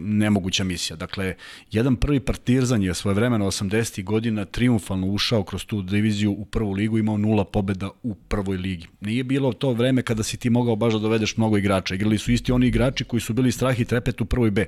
[0.00, 0.96] nemoguća misija.
[0.96, 1.34] Dakle,
[1.70, 4.04] jedan prvi partirzan je svoje vremena 80.
[4.04, 8.86] godina triumfalno ušao kroz tu diviziju u prvu ligu, imao nula pobeda u prvoj ligi.
[9.00, 11.94] Nije bilo to vreme kada si ti mogao baš da dovedeš mnogo igrača.
[11.94, 14.66] Igrali su isti oni igrači koji su bili strah i trepet u prvoj B.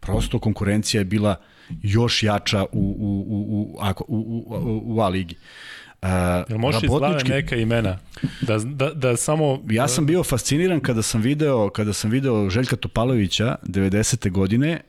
[0.00, 1.36] Prosto konkurencija je bila
[1.82, 3.78] još jača u, u, u, u,
[4.08, 4.16] u,
[4.48, 5.34] u, u A ligi.
[5.34, 5.83] Uh,
[6.48, 7.28] Jel možeš rabotnički...
[7.28, 7.98] neka imena?
[8.40, 9.62] Da, da, da samo...
[9.70, 14.30] Ja sam bio fasciniran kada sam video, kada sam video Željka Topalovića 90.
[14.30, 14.80] godine,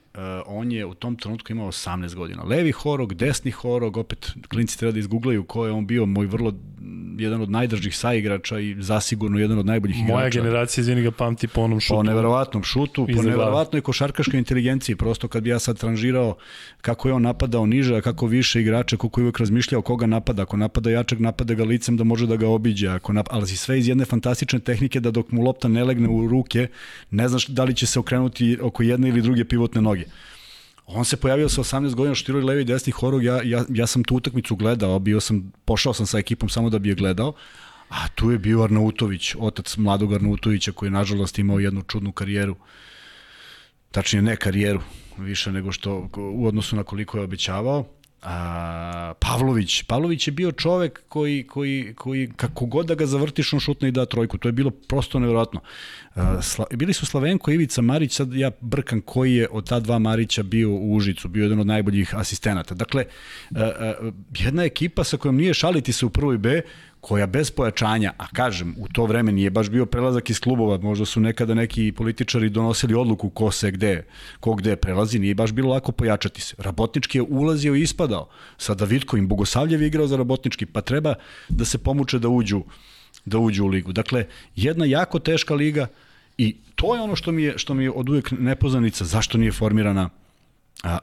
[0.45, 2.43] on je u tom trenutku imao 18 godina.
[2.43, 6.54] Levi horog, desni horog, opet klinci treba da izgooglaju ko je on bio, moj vrlo
[7.17, 10.15] jedan od najdržih saigrača i zasigurno jedan od najboljih Moja igrača.
[10.15, 11.95] Moja generacija, izvini ga, pamti po onom šutu.
[11.95, 14.95] Po neverovatnom šutu, po neverovatnoj košarkaškoj inteligenciji.
[14.95, 16.36] Prosto kad bi ja sad tranžirao
[16.82, 20.41] kako je on napadao niže, a kako više igrača, kako je uvek razmišljao koga napada.
[20.41, 22.89] Ako napada jačak, napada ga licem da može da ga obiđe.
[22.89, 23.28] Ako nap...
[23.32, 26.67] Ali si sve iz jedne fantastične tehnike da dok mu lopta ne legne u ruke,
[27.12, 30.04] ne znaš da li će se okrenuti oko jedne ili druge pivotne noge.
[30.85, 34.15] On se pojavio sa 18 godina, štirao levi desni horog, ja, ja, ja sam tu
[34.15, 37.33] utakmicu gledao, bio sam, pošao sam sa ekipom samo da bi je gledao,
[37.89, 42.55] a tu je bio Arnautović, otac mladog Arnautovića koji je nažalost imao jednu čudnu karijeru,
[43.91, 44.81] tačnije ne karijeru,
[45.17, 47.85] više nego što u odnosu na koliko je obećavao,
[48.21, 53.60] A, Pavlović, Pavlović je bio čovek koji, koji, koji kako god da ga zavrtiš on
[53.60, 55.62] šutne i da trojku, to je bilo prosto nevjerojatno.
[56.41, 59.99] Sla, bili su Slavenko i Ivica Marić, sad ja brkam koji je od ta dva
[59.99, 62.75] Marića bio u Užicu, bio jedan od najboljih asistenata.
[62.75, 63.06] Dakle,
[63.56, 63.93] a, a,
[64.39, 66.62] jedna ekipa sa kojom nije šaliti se u prvoj B,
[67.05, 71.05] koja bez pojačanja, a kažem, u to vreme nije baš bio prelazak iz klubova, možda
[71.05, 74.07] su nekada neki političari donosili odluku ko se gde,
[74.39, 76.55] ko gde prelazi, nije baš bilo lako pojačati se.
[76.57, 78.29] Rabotnički je ulazio i ispadao.
[78.57, 81.13] Sa Davidkovim, Bogosavljev je igrao za Rabotnički, pa treba
[81.49, 82.63] da se pomuče da uđu,
[83.25, 83.93] da uđu u ligu.
[83.93, 85.87] Dakle, jedna jako teška liga
[86.37, 89.51] i to je ono što mi je, što mi je od uvek nepoznanica, zašto nije
[89.51, 90.09] formirana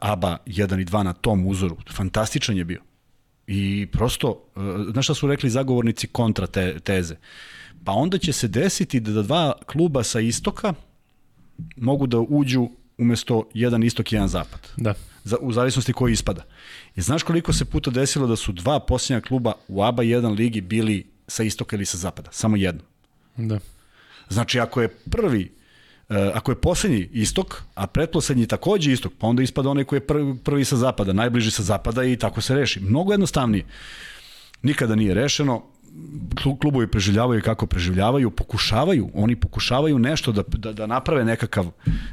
[0.01, 1.77] ABA 1 i 2 na tom uzoru.
[1.95, 2.92] Fantastičan je bio.
[3.47, 4.61] I prosto, e,
[4.93, 7.17] znaš šta su rekli zagovornici kontra te, teze?
[7.85, 10.75] Pa onda će se desiti da dva kluba sa istoka
[11.77, 14.61] mogu da uđu umesto jedan istok i jedan zapad.
[14.77, 14.95] Da.
[15.25, 16.45] Za, u zavisnosti koji ispada.
[16.97, 20.61] I znaš koliko se puta desilo da su dva posljednja kluba u ABA 1 ligi
[20.61, 22.31] bili sa istoka ili sa zapada?
[22.33, 22.83] Samo jedno.
[23.37, 23.59] Da.
[24.29, 25.53] Znači, ako je prvi
[26.35, 30.37] ako je poslednji istok, a pretposlednji takođe istok, pa onda ispada onaj koji je prvi,
[30.45, 32.81] prvi sa zapada, najbliži sa zapada i tako se reši.
[32.81, 33.65] Mnogo jednostavnije.
[34.63, 35.63] Nikada nije rešeno,
[36.61, 41.67] klubovi preživljavaju kako preživljavaju, pokušavaju, oni pokušavaju nešto da, da, da naprave nekakav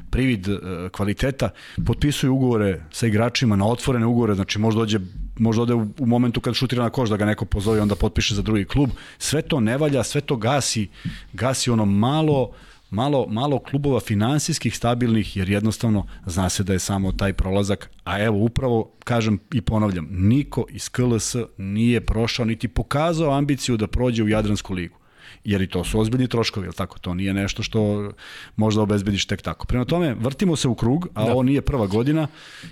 [0.10, 0.58] privid uh,
[0.92, 1.50] kvaliteta,
[1.86, 5.00] potpisuju ugovore sa igračima na otvorene ugovore, znači možda dođe
[5.38, 8.42] možda ode u momentu kad šutira na koš da ga neko pozove onda potpiše za
[8.42, 8.90] drugi klub.
[9.18, 10.88] Sve to ne valja, sve to gasi,
[11.34, 12.56] gasi ono malo uh,
[12.90, 18.20] malo, malo klubova finansijskih stabilnih, jer jednostavno zna se da je samo taj prolazak, a
[18.24, 24.24] evo upravo, kažem i ponavljam, niko iz KLS nije prošao niti pokazao ambiciju da prođe
[24.24, 24.99] u Jadransku ligu
[25.44, 27.00] jer i to su ozbiljni troškovi, je tako?
[27.00, 28.12] To nije nešto što
[28.56, 29.68] možda obezbediš tek tako.
[29.68, 31.32] Prema tome, vrtimo se u krug, a da.
[31.32, 32.28] ovo nije prva godina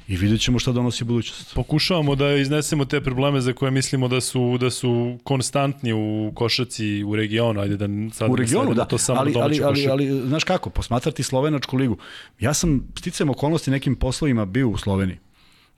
[0.08, 1.56] i vidjet ćemo šta donosi budućnost.
[1.56, 7.04] Pokušavamo da iznesemo te probleme za koje mislimo da su, da su konstantni u košaci
[7.04, 10.44] u regionu, ajde da sad u regionu, da, to samo ali, ali, ali, ali, znaš
[10.44, 11.98] kako, posmatrati Slovenačku ligu.
[12.40, 15.18] Ja sam sticajem okolnosti nekim poslovima bio u Sloveniji.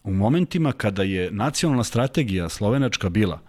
[0.03, 3.48] U momentima kada je nacionalna strategija slovenačka bila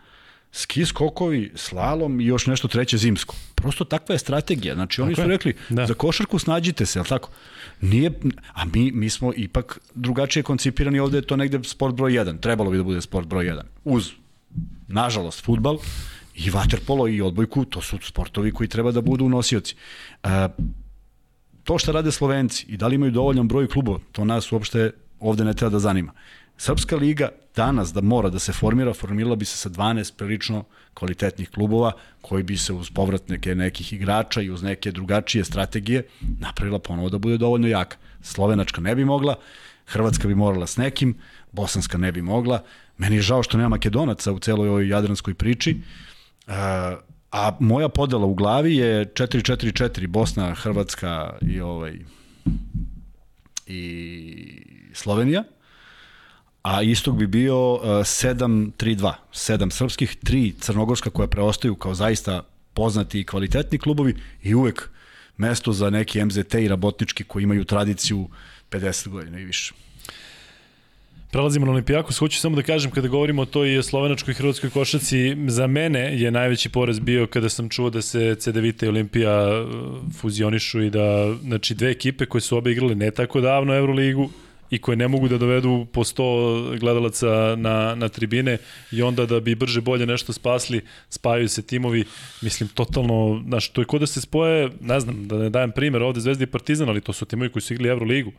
[0.53, 3.35] ski skokovi, slalom i još nešto treće zimsko.
[3.55, 4.75] Prosto takva je strategija.
[4.75, 5.87] Znači oni tako su rekli da.
[5.87, 7.31] za košarku snađite se, al tako?
[7.81, 8.13] Nije,
[8.53, 12.41] a mi, mi smo ipak drugačije koncipirani ovde je to negde sport broj 1.
[12.41, 13.61] Trebalo bi da bude sport broj 1.
[13.85, 14.11] Uz,
[14.89, 15.79] nažalost, futbal
[16.35, 19.75] i vaterpolo i odbojku, to su sportovi koji treba da budu nosioci.
[20.23, 20.49] A,
[21.65, 25.45] to što rade Slovenci i da li imaju dovoljan broj klubova, to nas uopšte ovde
[25.45, 26.13] ne treba da zanima.
[26.61, 31.51] Srpska liga danas da mora da se formira, formirala bi se sa 12 prilično kvalitetnih
[31.51, 36.79] klubova koji bi se uz povrat neke, nekih igrača i uz neke drugačije strategije napravila
[36.79, 37.97] ponovo da bude dovoljno jaka.
[38.23, 39.35] Slovenačka ne bi mogla,
[39.87, 41.15] Hrvatska bi morala s nekim,
[41.53, 42.63] Bosanska ne bi mogla.
[42.99, 45.77] Meni je žao što nema Makedonaca u celoj ovoj jadranskoj priči.
[46.47, 46.55] Uh,
[47.33, 51.99] a moja podela u glavi je 4-4-4 Bosna, Hrvatska i ovaj
[53.67, 55.45] i Slovenija
[56.63, 62.43] a istog bi bio uh, 7-3-2, 7 srpskih, 3 crnogorska koja preostaju kao zaista
[62.75, 64.91] poznati i kvalitetni klubovi i uvek
[65.37, 68.29] mesto za neki MZT i rabotnički koji imaju tradiciju
[68.71, 69.75] 50 godina i više.
[71.33, 75.37] Prelazimo na Olimpijakos, hoću samo da kažem kada govorimo o toj slovenačkoj i hrvatskoj košaci,
[75.47, 79.69] za mene je najveći porez bio kada sam čuo da se CDVita i Olimpija uh,
[80.21, 84.31] fuzionišu i da, znači dve ekipe koje su obe igrale ne tako davno Euroligu,
[84.71, 88.59] i koje ne mogu da dovedu po 100 gledalaca na, na tribine
[88.93, 92.05] i onda da bi brže bolje nešto spasli, spajaju se timovi,
[92.43, 96.03] mislim, totalno, znaš, to je kod da se spoje, ne znam, da ne dajem primer
[96.03, 98.33] ovde Zvezda i Partizan, ali to su timovi koji su igrali Euroligu.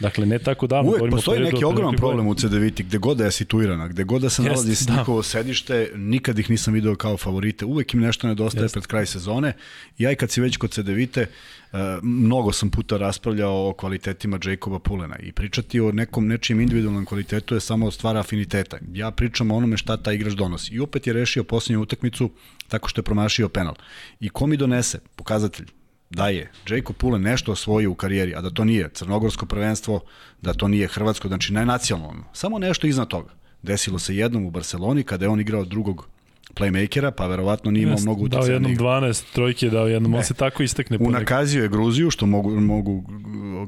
[0.00, 0.90] Dakle, ne tako davno.
[0.90, 4.30] Uvek postoji neki ogroman problem u CDViti, gde god da je situirana, gde god da
[4.30, 4.96] se nalazi Jest, da.
[4.96, 7.64] njihovo sedište, nikad ih nisam video kao favorite.
[7.64, 8.74] Uvek im nešto nedostaje Jest.
[8.74, 9.52] pred kraj sezone.
[9.98, 11.26] Ja i kad si već kod CDVite,
[11.72, 17.04] uh, mnogo sam puta raspravljao o kvalitetima Jacoba Pulena i pričati o nekom nečijem individualnom
[17.04, 18.78] kvalitetu je samo stvar afiniteta.
[18.92, 20.74] Ja pričam o onome šta ta igrač donosi.
[20.74, 22.30] I opet je rešio posljednju utakmicu
[22.68, 23.74] tako što je promašio penal.
[24.20, 24.98] I ko mi donese?
[25.16, 25.75] Pokazatelj
[26.10, 30.00] da je Jacob Pule nešto osvojio u karijeri, a da to nije crnogorsko prvenstvo,
[30.42, 32.24] da to nije hrvatsko, znači najnacionalno.
[32.32, 33.30] Samo nešto iznad toga.
[33.62, 36.08] Desilo se jednom u Barceloni kada je on igrao drugog
[36.54, 38.46] playmakera, pa verovatno nije imao mnogo utjecaja.
[38.46, 40.98] Dao jednom 12 trojke, dao jednom, on se tako istekne.
[41.00, 43.04] Unakazio je Gruziju, što mogu, mogu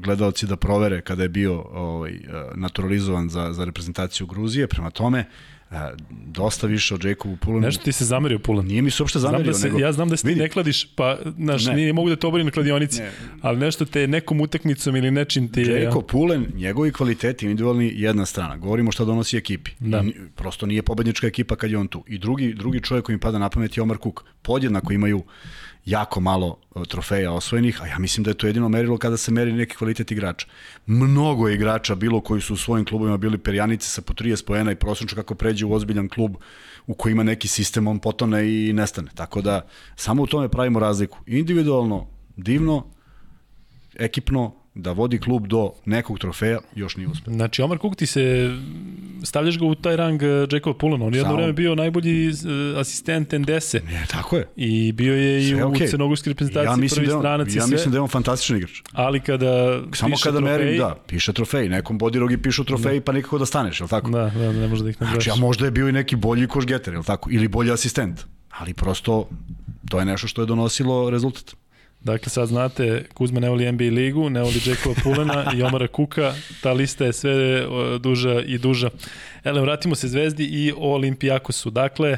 [0.03, 2.19] gledalci da provere kada je bio ovaj,
[2.55, 4.67] naturalizovan za, za reprezentaciju Gruzije.
[4.67, 5.25] Prema tome,
[5.71, 7.61] a, dosta više od Jacobu Pulanu.
[7.61, 8.65] Nešto ti se zamerio Pulan.
[8.65, 9.43] Nije mi se uopšte zamerio.
[9.43, 9.79] Znam da se, nego...
[9.79, 11.73] Ja znam da se ne kladiš, pa znaš, ne.
[11.73, 13.11] nije mogu da te oborim na kladionici, ne.
[13.41, 15.83] ali nešto te nekom utakmicom ili nečim ti je...
[15.83, 18.57] Jacob Pulen, njegovi kvaliteti individualni jedna strana.
[18.57, 19.71] Govorimo šta donosi ekipi.
[19.79, 20.03] Da.
[20.05, 22.03] I, prosto nije pobednička ekipa kad je on tu.
[22.07, 24.23] I drugi, drugi čovjek koji mi pada na pamet je Omar Kuk.
[24.41, 25.23] Podjednako imaju
[25.89, 29.31] jako malo e, trofeja osvojenih, a ja mislim da je to jedino merilo kada se
[29.31, 30.47] meri neki kvalitet igrača.
[30.85, 34.71] Mnogo je igrača bilo koji su u svojim klubovima bili perjanice sa po 30 pojena
[34.71, 36.35] i prosječno kako pređe u ozbiljan klub
[36.87, 39.11] u koji ima neki sistem, on potone i nestane.
[39.15, 41.17] Tako da samo u tome pravimo razliku.
[41.25, 42.85] Individualno, divno,
[43.95, 47.33] ekipno, da vodi klub do nekog trofeja, još nije uspeo.
[47.33, 48.55] Znači, Omar Kuk ti se,
[49.23, 52.35] stavljaš ga u taj rang uh, Jacob Pulana, on je jedno vreme bio najbolji uh,
[52.79, 53.79] asistent Endese.
[53.79, 54.47] Ne, tako je.
[54.55, 55.89] I bio je sve i u okay.
[55.89, 58.81] crnogorskoj reprezentaciji ja prvi da on, stranac Ja mislim da je on fantastičan igrač.
[58.91, 61.69] Ali kada Samo kada trofej, merim, da, piše trofej.
[61.69, 63.05] Nekom bodirogi pišu trofej, da.
[63.05, 64.09] pa nikako da staneš, je li tako?
[64.09, 65.23] Da, da, ne može da ih nabraš.
[65.23, 67.29] Znači, a možda je bio i neki bolji košgeter, je li tako?
[67.31, 68.25] Ili bolji asistent.
[68.49, 69.29] Ali prosto,
[69.89, 71.55] to je nešto što je donosilo rezultat.
[72.01, 76.33] Dakle, sad znate, Kuzma ne voli NBA ligu, ne voli Jackova Pulena i Omara Kuka,
[76.61, 77.65] ta lista je sve
[77.99, 78.89] duža i duža.
[79.43, 81.69] Ele, vratimo se Zvezdi i Olimpijakosu.
[81.69, 82.17] Dakle,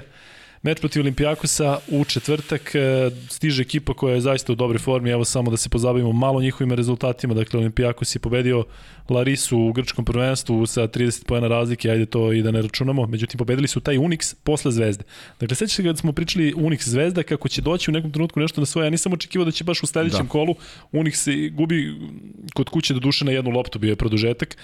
[0.63, 5.25] Meč protiv Olimpijakosa u četvrtak e, stiže ekipa koja je zaista u dobroj formi, evo
[5.25, 8.65] samo da se pozabavimo malo njihovim rezultatima, dakle Olimpijakos je pobedio
[9.09, 13.37] Larisu u grčkom prvenstvu sa 30 pojena razlike, ajde to i da ne računamo, međutim
[13.37, 15.03] pobedili su taj Unix posle Zvezde.
[15.39, 18.61] Dakle, sećate se kada smo pričali Unix Zvezda, kako će doći u nekom trenutku nešto
[18.61, 20.29] na svoje, ja nisam očekivao da će baš u sledećem da.
[20.29, 20.55] kolu
[20.91, 21.95] Unix gubi
[22.53, 24.57] kod kuće do duše na jednu loptu, bio je produžetak,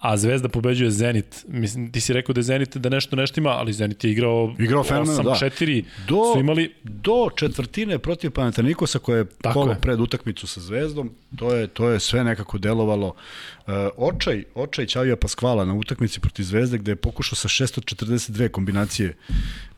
[0.00, 1.44] a Zvezda pobeđuje Zenit.
[1.48, 4.54] Mislim, ti si rekao da je Zenit da nešto nešto ima, ali Zenit je igrao,
[4.58, 5.88] igrao 8-4, da.
[6.08, 6.74] do, su imali...
[6.84, 9.80] Do četvrtine protiv Panatanikosa koja je Tako kolo je.
[9.80, 13.06] pred utakmicu sa Zvezdom, to je, to je sve nekako delovalo.
[13.06, 19.16] Uh, očaj, očaj Ćavija Paskvala na utakmici protiv Zvezde gde je pokušao sa 642 kombinacije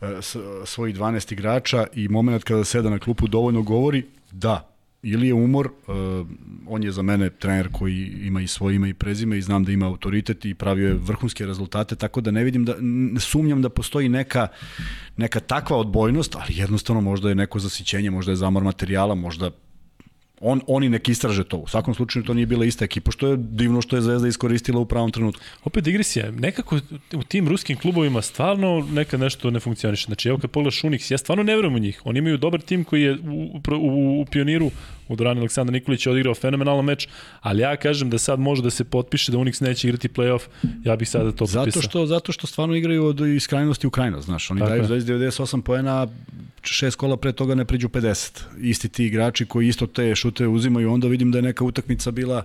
[0.00, 0.08] uh,
[0.64, 4.71] svojih 12 igrača i moment kada seda na klupu dovoljno govori da,
[5.02, 6.26] ili je umor, uh,
[6.66, 9.72] on je za mene trener koji ima i svoje ime i prezime i znam da
[9.72, 13.68] ima autoritet i pravio je vrhunske rezultate, tako da ne vidim da, ne sumnjam da
[13.68, 14.48] postoji neka,
[15.16, 19.50] neka takva odbojnost, ali jednostavno možda je neko zasićenje, možda je zamor materijala, možda
[20.42, 21.56] on, oni nek istraže to.
[21.56, 24.80] U svakom slučaju to nije bila ista ekipa, što je divno što je Zvezda iskoristila
[24.80, 25.42] u pravom trenutku.
[25.64, 26.78] Opet digresija, nekako
[27.14, 30.06] u tim ruskim klubovima stvarno neka nešto ne funkcioniše.
[30.06, 32.02] Znači, evo kad pogledaš Unix, ja stvarno ne verujem u njih.
[32.04, 34.70] Oni imaju dobar tim koji je u, u, u pioniru
[35.08, 37.08] u Dorani Aleksandar Nikolić je odigrao fenomenalan meč,
[37.40, 40.42] ali ja kažem da sad može da se potpiše da Unix neće igrati play-off,
[40.84, 41.64] ja bih sada to potpisao.
[41.64, 44.84] Zato što, zato što stvarno igraju od iz krajnosti u krajnost, znaš, oni Tako daju
[44.84, 46.08] Zvezdi 98 poena,
[46.62, 48.40] šest kola pre toga ne priđu 50.
[48.60, 52.44] Isti ti igrači koji isto te šute uzimaju, onda vidim da je neka utakmica bila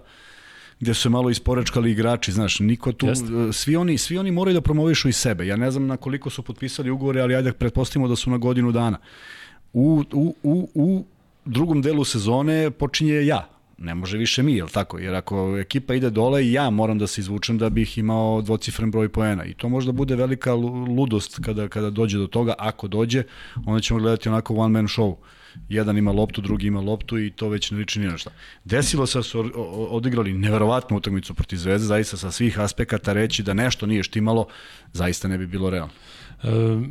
[0.80, 3.26] gde su se malo isporečkali igrači, znaš, niko tu, Jeste.
[3.52, 5.48] svi oni, svi oni moraju da promovišu i sebe.
[5.48, 8.72] Ja ne znam na koliko su potpisali ugovore, ali ajde pretpostavimo da su na godinu
[8.72, 8.98] dana.
[9.74, 11.06] U, u, u, u
[11.48, 15.00] drugom delu sezone počinje ja, ne može više mi, jel tako?
[15.00, 19.10] Jer ako ekipa ide dole ja moram da se izvučem da bih imao dvocifren broj
[19.10, 19.46] poena.
[19.46, 22.54] I to možda bude velika ludost kada, kada dođe do toga.
[22.58, 23.24] Ako dođe,
[23.66, 25.16] onda ćemo gledati onako one man show.
[25.70, 28.32] Jedan ima loptu, drugi ima loptu i to već ne liči ni na šta.
[28.64, 29.52] Desilo se da su
[29.90, 34.48] odigrali neverovatnu utakmicu protiv Zvezde, zaista sa svih aspekata reći da nešto nije štimalo,
[34.94, 35.94] zaista ne bi bilo realno.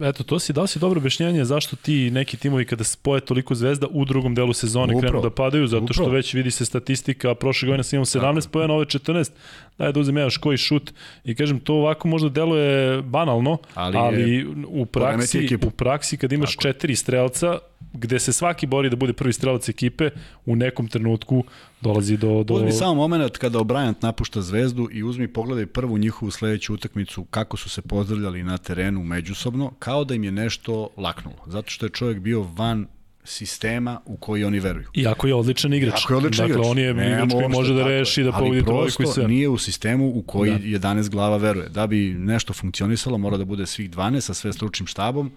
[0.02, 3.86] Eto, to si dao si dobro objašnjenje zašto ti neki timovi kada spoje toliko zvezda
[3.90, 6.16] u drugom delu sezone upravo, krenu da padaju, zato što upravo.
[6.16, 9.30] već vidi se statistika, prošle godine sam imao 17 pojena, ove 14,
[9.78, 10.92] daj da uzem još koji šut
[11.24, 16.56] i kažem, to ovako možda deluje banalno, ali, ali u, praksi, u praksi kad imaš
[16.56, 16.62] Tako.
[16.62, 17.58] četiri strelca,
[17.92, 20.10] gde se svaki bori da bude prvi strelac ekipe,
[20.46, 21.44] u nekom trenutku
[21.80, 22.44] dolazi do...
[22.44, 22.54] do...
[22.54, 27.56] Uzmi samo moment kada O'Brien napušta zvezdu i uzmi pogledaj prvu njihovu sledeću utakmicu kako
[27.56, 31.38] su se pozdravljali na terenu međusobno, kao da im je nešto laknulo.
[31.46, 32.86] Zato što je čovjek bio van
[33.26, 34.88] sistema u koji oni veruju.
[34.94, 36.04] Iako je odličan igrač.
[36.04, 36.70] Ako je odličan dakle, igrač.
[36.70, 39.28] on je Nemo igrač koji može da reši, da pobedi trojku i sve.
[39.28, 40.58] nije u sistemu u koji da.
[40.58, 41.68] 11 glava veruje.
[41.68, 45.32] Da bi nešto funkcionisalo, mora da bude svih 12 sa sve stručnim štabom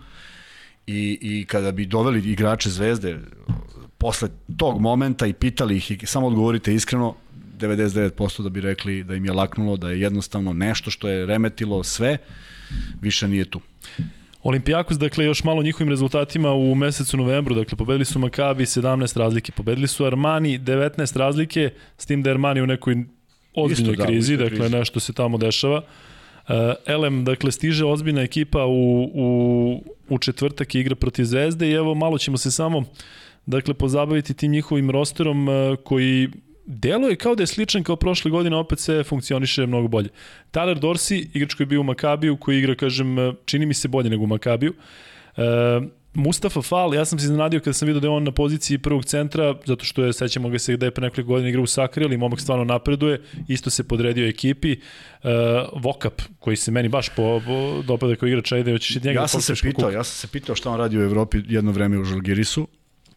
[0.87, 3.19] i, i kada bi doveli igrače zvezde
[3.97, 7.15] posle tog momenta i pitali ih i samo odgovorite iskreno,
[7.59, 11.83] 99% da bi rekli da im je laknulo, da je jednostavno nešto što je remetilo
[11.83, 12.17] sve,
[13.01, 13.61] više nije tu.
[14.43, 19.51] Olimpijakos, dakle, još malo njihovim rezultatima u mesecu novembru, dakle, pobedili su Makabi 17 razlike,
[19.51, 22.95] pobedili su Armani 19 razlike, s tim da je Armani u nekoj
[23.55, 24.75] ozbiljnoj Isto, da, krizi, dakle, krizi.
[24.75, 25.77] nešto se tamo dešava.
[25.77, 31.95] Uh, Elem, dakle, stiže ozbiljna ekipa u, u, u četvrtak igra protiv Zvezde i evo,
[31.95, 32.83] malo ćemo se samo
[33.45, 36.29] dakle, pozabaviti tim njihovim rosterom uh, koji
[36.69, 40.09] deluje kao da je sličan kao prošle godine, opet se funkcioniše mnogo bolje.
[40.51, 43.15] Tyler Dorsey, igrač koji je bio u Makabiju, koji igra, kažem,
[43.45, 44.73] čini mi se bolje nego u Makabiju.
[45.37, 45.43] Uh,
[46.13, 49.05] Mustafa Fall, ja sam se iznenadio kada sam vidio da je on na poziciji prvog
[49.05, 52.05] centra, zato što je, sećamo ga se da je pre nekoliko godina igra u Sakri,
[52.05, 54.75] ali momak stvarno napreduje, isto se podredio ekipi.
[55.23, 55.29] Uh,
[55.83, 59.27] Vokap, koji se meni baš po, po dopada kao igrač, ajde, hoćeš i njega ja
[59.27, 62.03] sam se pitao, ja sam se pitao šta on radi u Evropi jedno vreme u
[62.03, 62.67] Žalgirisu,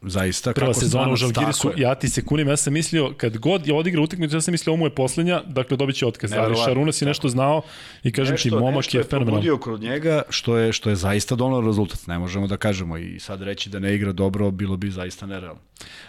[0.02, 0.52] zaista.
[0.52, 3.74] Prva kako sezona u Žalgirisu, ja ti se kunim, ja sam mislio, kad god je
[3.74, 6.32] odigrao utakmicu, ja sam mislio, ovo mu je poslednja, dakle dobit će otkaz.
[6.32, 7.62] Ali Šaruna si nešto znao
[8.02, 9.36] i kažem nešto, ti, momak je fenomenal.
[9.36, 12.98] Nešto je kod njega, što je, što je zaista donalo rezultat, ne možemo da kažemo
[12.98, 15.60] i sad reći da ne igra dobro, bilo bi zaista nerealno.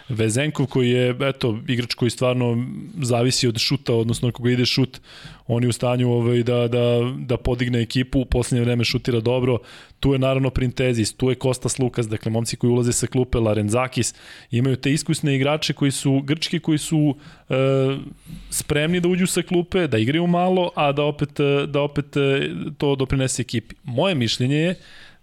[0.08, 2.66] Vezenkov koji je, eto, igrač koji stvarno
[3.02, 5.00] zavisi od šuta, odnosno ako ga ide šut,
[5.46, 9.58] on je u stanju ovaj, da, da, da podigne ekipu, u poslednje vreme šutira dobro,
[10.00, 14.14] tu je naravno Printezis, tu je Kostas Lukas, dakle momci koji ulaze sa klupe, Larenzakis,
[14.50, 17.16] imaju te iskusne igrače koji su, grčki koji su
[17.48, 17.54] e,
[18.50, 22.96] spremni da uđu sa klupe, da igraju malo, a da opet, da opet e, to
[22.96, 23.74] doprinese ekipi.
[23.84, 24.74] Moje mišljenje je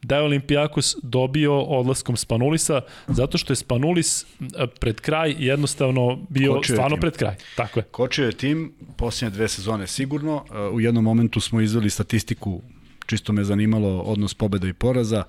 [0.03, 6.53] da je Olimpijakos dobio odlaskom Spanulisa, zato što je Spanulis e, pred kraj jednostavno bio
[6.53, 7.35] Kočio stvarno pred kraj.
[7.55, 7.83] Tako je.
[7.83, 10.45] Kočio je tim posljednje dve sezone sigurno.
[10.51, 12.61] E, u jednom momentu smo izveli statistiku,
[13.05, 15.23] čisto me zanimalo odnos pobeda i poraza.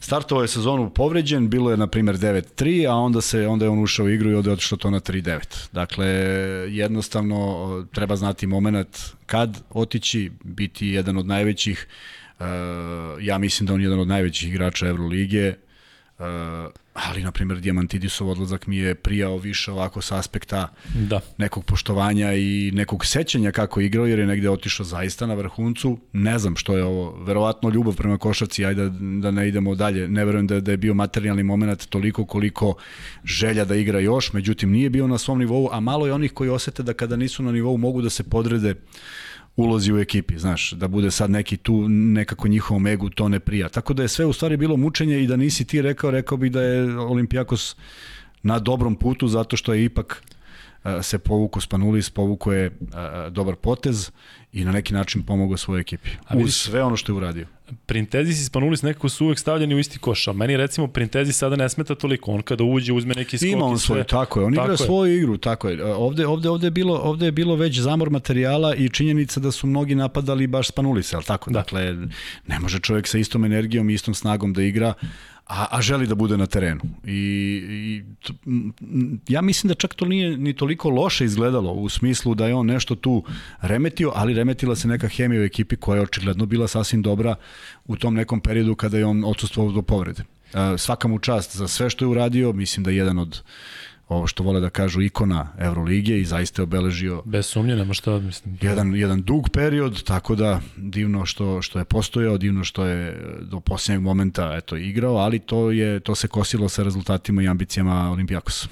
[0.00, 3.82] Startovao je sezonu povređen, bilo je na primjer 9-3, a onda se onda je on
[3.82, 5.68] ušao u igru i onda je otišao to na 3-9.
[5.72, 6.06] Dakle,
[6.68, 11.86] jednostavno treba znati moment kad otići, biti jedan od najvećih
[13.20, 15.54] ja mislim da on je jedan od najvećih igrača Evrolige,
[16.18, 16.24] uh,
[16.94, 21.20] ali, na primjer, Diamantidisov odlazak mi je prijao više ovako sa aspekta da.
[21.38, 25.98] nekog poštovanja i nekog sećanja kako je igrao, jer je negde otišao zaista na vrhuncu.
[26.12, 28.90] Ne znam što je ovo, verovatno ljubav prema košaci, ajde da,
[29.20, 30.08] da ne idemo dalje.
[30.08, 32.74] Ne verujem da, da je bio materijalni moment toliko koliko
[33.24, 36.50] želja da igra još, međutim nije bio na svom nivou, a malo je onih koji
[36.50, 38.74] osete da kada nisu na nivou mogu da se podrede
[39.56, 43.68] ulozi u ekipi, znaš, da bude sad neki tu nekako njihovom egu to ne prija.
[43.68, 46.52] Tako da je sve u stvari bilo mučenje i da nisi ti rekao, rekao bih
[46.52, 47.76] da je Olimpijakos
[48.42, 50.22] na dobrom putu zato što je ipak
[51.02, 52.70] se povuko Spanulis, povuko je
[53.30, 54.10] dobar potez
[54.52, 56.10] i na neki način pomogao svojoj ekipi.
[56.28, 57.46] A uz sve ono što je uradio.
[57.86, 61.56] Printezis i Spanulis nekako su uvek stavljeni u isti koš, a meni recimo Printezis sada
[61.56, 64.54] ne smeta toliko, on kada uđe uzme neki skok Ima on svoj, tako je, on
[64.54, 64.76] tako igra je.
[64.76, 65.84] svoju igru, tako je.
[65.84, 69.66] Ovde, ovde, ovde, je bilo, ovde je bilo već zamor materijala i činjenica da su
[69.66, 71.50] mnogi napadali baš Spanulis, al tako?
[71.50, 71.58] Da.
[71.58, 71.96] Dakle,
[72.46, 74.94] ne može čovjek sa istom energijom i istom snagom da igra,
[75.52, 76.80] a, a želi da bude na terenu.
[77.04, 77.12] I,
[77.68, 78.32] i t,
[79.28, 82.66] ja mislim da čak to nije ni toliko loše izgledalo u smislu da je on
[82.66, 83.24] nešto tu
[83.60, 87.34] remetio, ali remetila se neka hemija u ekipi koja je očigledno bila sasvim dobra
[87.84, 90.22] u tom nekom periodu kada je on odsustvovao do povrede.
[90.78, 93.42] Svaka mu čast za sve što je uradio, mislim da je jedan od
[94.08, 98.18] ovo što vole da kažu ikona Evrolige i zaista je obeležio Bez sumnje, nema šta,
[98.18, 98.58] mislim.
[98.60, 103.60] jedan, jedan dug period, tako da divno što, što je postojao, divno što je do
[103.60, 108.68] posljednjeg momenta eto, igrao, ali to, je, to se kosilo sa rezultatima i ambicijama Olimpijakosa.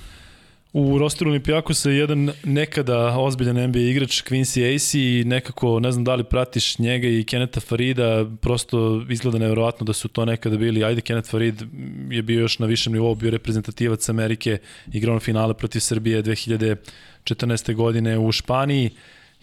[0.72, 6.04] U rosteru Olimpijakosa je jedan nekada ozbiljan NBA igrač Quincy Ace i nekako, ne znam
[6.04, 10.84] da li pratiš njega i Keneta Farida, prosto izgleda nevjerovatno da su to nekada bili.
[10.84, 11.62] Ajde, Kenneth Farid
[12.10, 14.58] je bio još na višem nivou, bio reprezentativac Amerike,
[14.92, 17.74] igrao na finale protiv Srbije 2014.
[17.74, 18.90] godine u Španiji.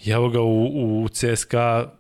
[0.06, 1.97] I evo ga u, u CSKA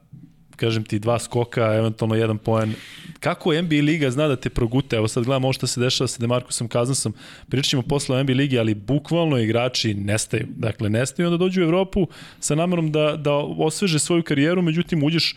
[0.57, 2.73] kažem ti, dva skoka, eventualno jedan poen.
[3.19, 4.95] Kako NBA Liga zna da te progute?
[4.95, 7.13] Evo sad gledam ovo što se dešava sa Demarkusom Kazansom.
[7.49, 10.47] Pričat ćemo posle o NBA Ligi, ali bukvalno igrači nestaju.
[10.55, 12.07] Dakle, nestaju onda dođu u Evropu
[12.39, 15.35] sa namerom da, da osveže svoju karijeru, međutim uđeš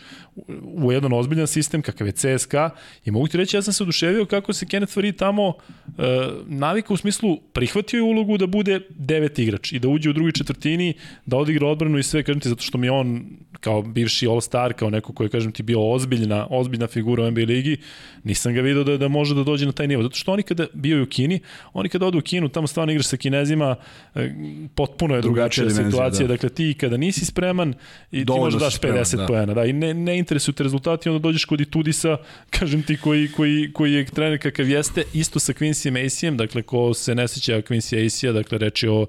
[0.63, 2.69] u jedan ozbiljan sistem kakav je CSKA
[3.05, 5.53] i mogu ti reći, ja sam se oduševio kako se Kenneth Farid tamo
[5.87, 10.13] e, navika u smislu prihvatio je ulogu da bude devet igrač i da uđe u
[10.13, 10.93] drugoj četvrtini,
[11.25, 13.25] da odigra odbranu i sve, kažem ti, zato što mi on
[13.61, 17.77] kao bivši All-Star, kao neko koji, kažem ti, bio ozbiljna, ozbiljna figura u NBA ligi,
[18.23, 20.03] nisam ga video da, da može da dođe na taj nivo.
[20.03, 21.39] Zato što oni kada bio u Kini,
[21.73, 23.75] oni kada odu u Kinu, tamo stvarno igraš sa Kinezima,
[24.15, 24.33] e,
[24.75, 26.27] potpuno je drugačija situacija.
[26.27, 26.33] Da.
[26.33, 27.73] Dakle, ti kada nisi spreman
[28.11, 29.27] i Dovoljno ti možeš daš 50 spreman, da.
[29.27, 29.53] poena.
[29.53, 32.17] Da, I ne, ne interesuju te rezultati, onda dođeš kod Itudisa,
[32.59, 36.93] kažem ti, koji, koji, koji je trener kakav jeste, isto sa Quincy Macyem, dakle, ko
[36.93, 39.05] se ne seća Quincy Acea, dakle, reči o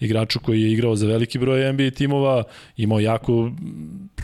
[0.00, 2.44] igraču koji je igrao za veliki broj NBA timova,
[2.76, 3.52] imao jako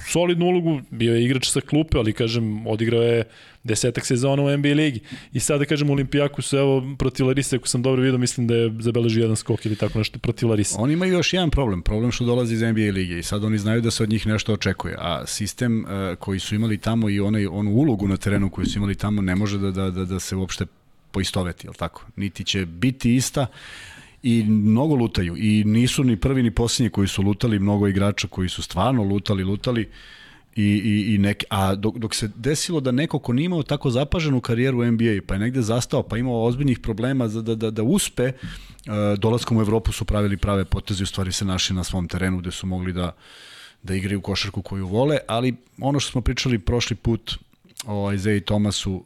[0.09, 3.25] solidnu ulogu, bio je igrač sa klupe, ali kažem, odigrao je
[3.64, 5.01] desetak sezona u NBA ligi.
[5.33, 8.73] I sad da kažem Olimpijaku evo protiv Larisa, ako sam dobro vidio, mislim da je
[8.81, 10.81] zabeležio jedan skok ili tako nešto protiv Larisa.
[10.81, 13.81] Oni imaju još jedan problem, problem što dolazi iz NBA lige i sad oni znaju
[13.81, 17.47] da se od njih nešto očekuje, a sistem uh, koji su imali tamo i onaj,
[17.47, 20.37] onu ulogu na terenu koju su imali tamo ne može da, da, da, da se
[20.37, 20.66] uopšte
[21.12, 22.07] poistoveti, jel tako?
[22.16, 23.47] Niti će biti ista,
[24.23, 28.49] i mnogo lutaju i nisu ni prvi ni posljednji koji su lutali, mnogo igrača koji
[28.49, 29.89] su stvarno lutali, lutali
[30.57, 33.91] i, i, i neke, a dok, dok se desilo da neko ko nije imao tako
[33.91, 37.70] zapaženu karijeru u NBA, pa je negde zastao, pa imao ozbiljnih problema za da, da,
[37.70, 41.85] da uspe, uh, dolaskom u Evropu su pravili prave poteze, u stvari se našli na
[41.85, 43.12] svom terenu gde su mogli da,
[43.83, 47.39] da igraju košarku koju vole, ali ono što smo pričali prošli put,
[47.87, 49.05] o Isaiah Thomasu uh,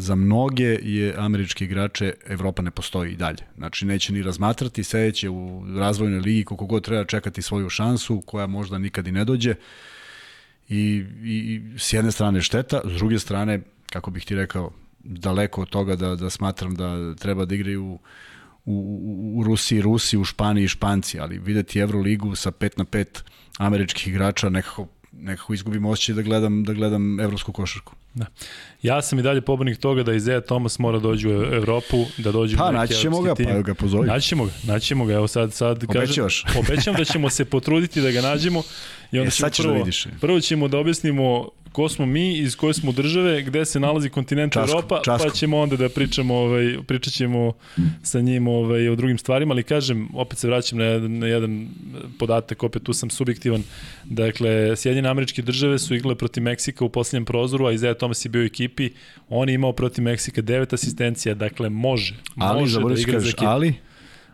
[0.00, 3.44] za mnoge je američki igrače Evropa ne postoji i dalje.
[3.56, 8.46] Znači neće ni razmatrati, sedeće u razvojnoj ligi koliko god treba čekati svoju šansu koja
[8.46, 9.54] možda nikad i ne dođe.
[10.68, 14.70] I, i s jedne strane šteta, s druge strane, kako bih ti rekao,
[15.04, 17.98] daleko od toga da, da smatram da treba da igraju u,
[18.64, 23.06] u, u Rusiji, Rusi, u Španiji, Španci, ali videti Euroligu sa 5 na 5
[23.58, 27.92] američkih igrača nekako nekako izgubim osjećaj da gledam, da gledam evropsku košarku.
[28.14, 28.26] Da.
[28.82, 32.56] Ja sam i dalje pobornik toga da Izea Thomas mora dođi u Evropu, da dođe
[32.56, 33.46] pa, u naći ćemo ga, tim.
[33.46, 34.06] pa ga pozovi.
[34.06, 36.24] Naći ćemo ga, naći ćemo ga, evo sad, sad kažem,
[36.58, 38.62] obećam da ćemo se potruditi da ga nađemo
[39.12, 40.06] i onda e, ćemo da prvo, da vidiš.
[40.20, 44.52] prvo ćemo da objasnimo ko smo mi, iz koje smo države, gde se nalazi kontinent
[44.52, 45.28] časko, Europa, časko.
[45.28, 47.52] pa ćemo onda da pričamo, ovaj, pričat ćemo
[48.02, 51.68] sa njim ovaj, o drugim stvarima, ali kažem, opet se vraćam na, na jedan
[52.18, 53.62] podatak, opet tu sam subjektivan,
[54.04, 58.28] dakle, Sjedinjene američke države su igrale protiv Meksika u posljednjem prozoru, a Izaja Tomas je
[58.28, 58.90] bio u ekipi,
[59.28, 63.44] on je imao protiv Meksika devet asistencija, dakle, može, ali, može da igra za ekipu.
[63.44, 63.74] Ali,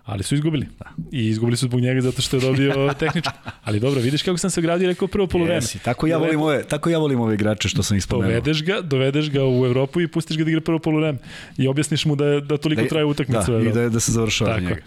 [0.07, 0.66] ali su izgubili.
[0.78, 0.86] Da.
[1.12, 3.32] I izgubili su zbog njega zato što je dobio tehničku.
[3.64, 5.57] Ali dobro, vidiš kako sam se gradio rekao prvo poluvreme.
[5.57, 8.30] Jesi, tako ja volim ove, tako ja volim ove igrače što sam ispomenuo.
[8.30, 11.18] Dovedeš ga, dovedeš ga u Evropu i pustiš ga da igra prvo poluvreme
[11.59, 13.52] i objasniš mu da je, da toliko da, traje utakmica.
[13.52, 14.62] Da, i da, da se završava tako.
[14.62, 14.82] njega.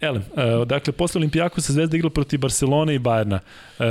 [0.00, 3.40] Elem, uh, dakle, posle Olimpijako se Zvezda igrala protiv Barcelone i Bajerna.
[3.78, 3.84] Uh,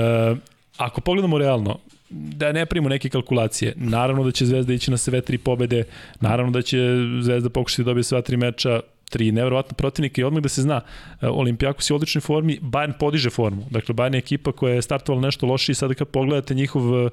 [0.77, 3.73] ako pogledamo realno, da ne primimo neke kalkulacije.
[3.75, 5.83] Naravno da će Zvezda ići na sve tri pobede,
[6.19, 6.77] naravno da će
[7.21, 8.79] Zvezda pokušati da dobije sva tri meča,
[9.09, 10.81] tri nevjerovatna protivnika i odmah da se zna,
[11.21, 13.65] e, Olimpijakos je u odličnoj formi, Bayern podiže formu.
[13.69, 17.09] Dakle, Bayern je ekipa koja je startovala nešto loše i sada kad pogledate njihov e,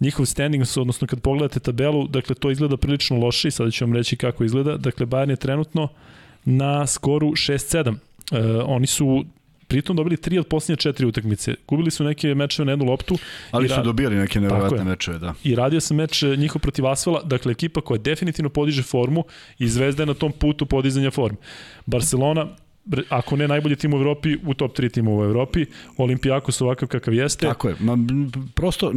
[0.00, 3.94] njihov standings, odnosno kad pogledate tabelu, dakle to izgleda prilično loše i sada ću vam
[3.94, 4.76] reći kako izgleda.
[4.76, 5.88] Dakle, Bayern je trenutno
[6.44, 7.88] na skoru 6-7.
[7.90, 9.24] Uh, oni su
[9.70, 11.54] pritom dobili tri od posljednje četiri utakmice.
[11.68, 13.18] Gubili su neke mečeve na jednu loptu.
[13.50, 15.34] Ali su dobijali neke nevjerojatne mečeve, da.
[15.44, 19.24] I radio sam meč e, njihov protiv Asfala, dakle ekipa koja definitivno podiže formu
[19.58, 21.38] i Zvezda je na tom putu podizanja forme.
[21.86, 22.46] Barcelona
[23.08, 25.66] ako ne najbolji tim u Evropi, u top 3 tima u Evropi,
[25.96, 27.46] Olimpijakos ovakav kakav jeste.
[27.46, 27.74] Tako je.
[27.80, 27.98] Ma,
[28.54, 28.92] prosto,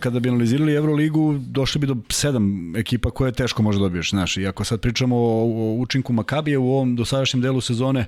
[0.00, 4.10] kada bi analizirali Euroligu, došli bi do sedam ekipa koje teško može dobiješ.
[4.10, 8.06] Znaš, i ako sad pričamo o, o učinku Makabije u ovom dosadašnjem delu sezone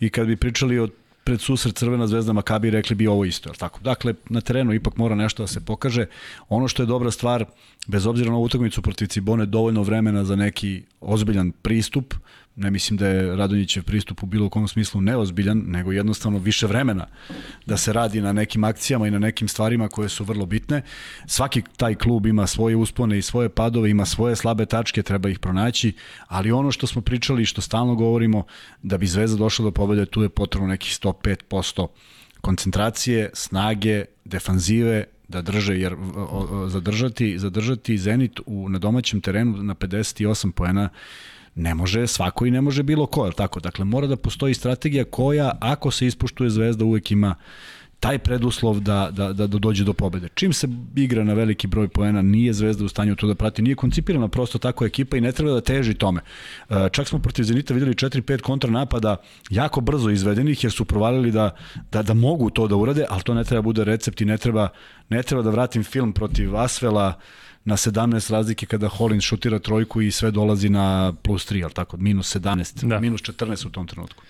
[0.00, 0.88] i kad bi pričali o
[1.24, 3.80] pred susret Crvena zvezda Makabi rekli bi ovo isto, je tako?
[3.80, 6.06] Dakle, na terenu ipak mora nešto da se pokaže.
[6.48, 7.44] Ono što je dobra stvar,
[7.86, 12.14] bez obzira na utakmicu protiv Cibone, dovoljno vremena za neki ozbiljan pristup,
[12.56, 17.06] ne mislim da je Radonjićev pristup u bilo kom smislu neozbiljan, nego jednostavno više vremena
[17.66, 20.82] da se radi na nekim akcijama i na nekim stvarima koje su vrlo bitne.
[21.26, 25.38] Svaki taj klub ima svoje uspone i svoje padove, ima svoje slabe tačke, treba ih
[25.38, 25.92] pronaći,
[26.26, 28.44] ali ono što smo pričali i što stalno govorimo,
[28.82, 31.86] da bi Zvezda došla do pobede, tu je potrebno nekih 105%
[32.40, 35.96] koncentracije, snage, defanzive, da drže, jer
[36.66, 40.88] zadržati, zadržati Zenit u, na domaćem terenu na 58 poena
[41.54, 43.60] ne može svako i ne može bilo ko, tako?
[43.60, 47.34] Dakle, mora da postoji strategija koja, ako se ispuštuje Zvezda, uvek ima
[48.04, 50.28] taj preduslov da, da, da, da dođe do pobede.
[50.34, 53.76] Čim se igra na veliki broj poena, nije Zvezda u stanju to da prati, nije
[53.80, 56.20] koncipirana prosto tako ekipa i ne treba da teži tome.
[56.20, 59.16] E, čak smo protiv Zenita videli 4-5 kontranapada
[59.50, 61.56] jako brzo izvedenih jer su provalili da,
[61.92, 64.68] da, da mogu to da urade, ali to ne treba bude recept i ne treba,
[65.08, 67.14] ne treba da vratim film protiv Asvela,
[67.64, 71.96] na 17 razlike kada Holland šutira trojku i sve dolazi na plus 3, al tako,
[71.96, 73.00] minus 17, da.
[73.00, 74.22] minus 14 u tom trenutku.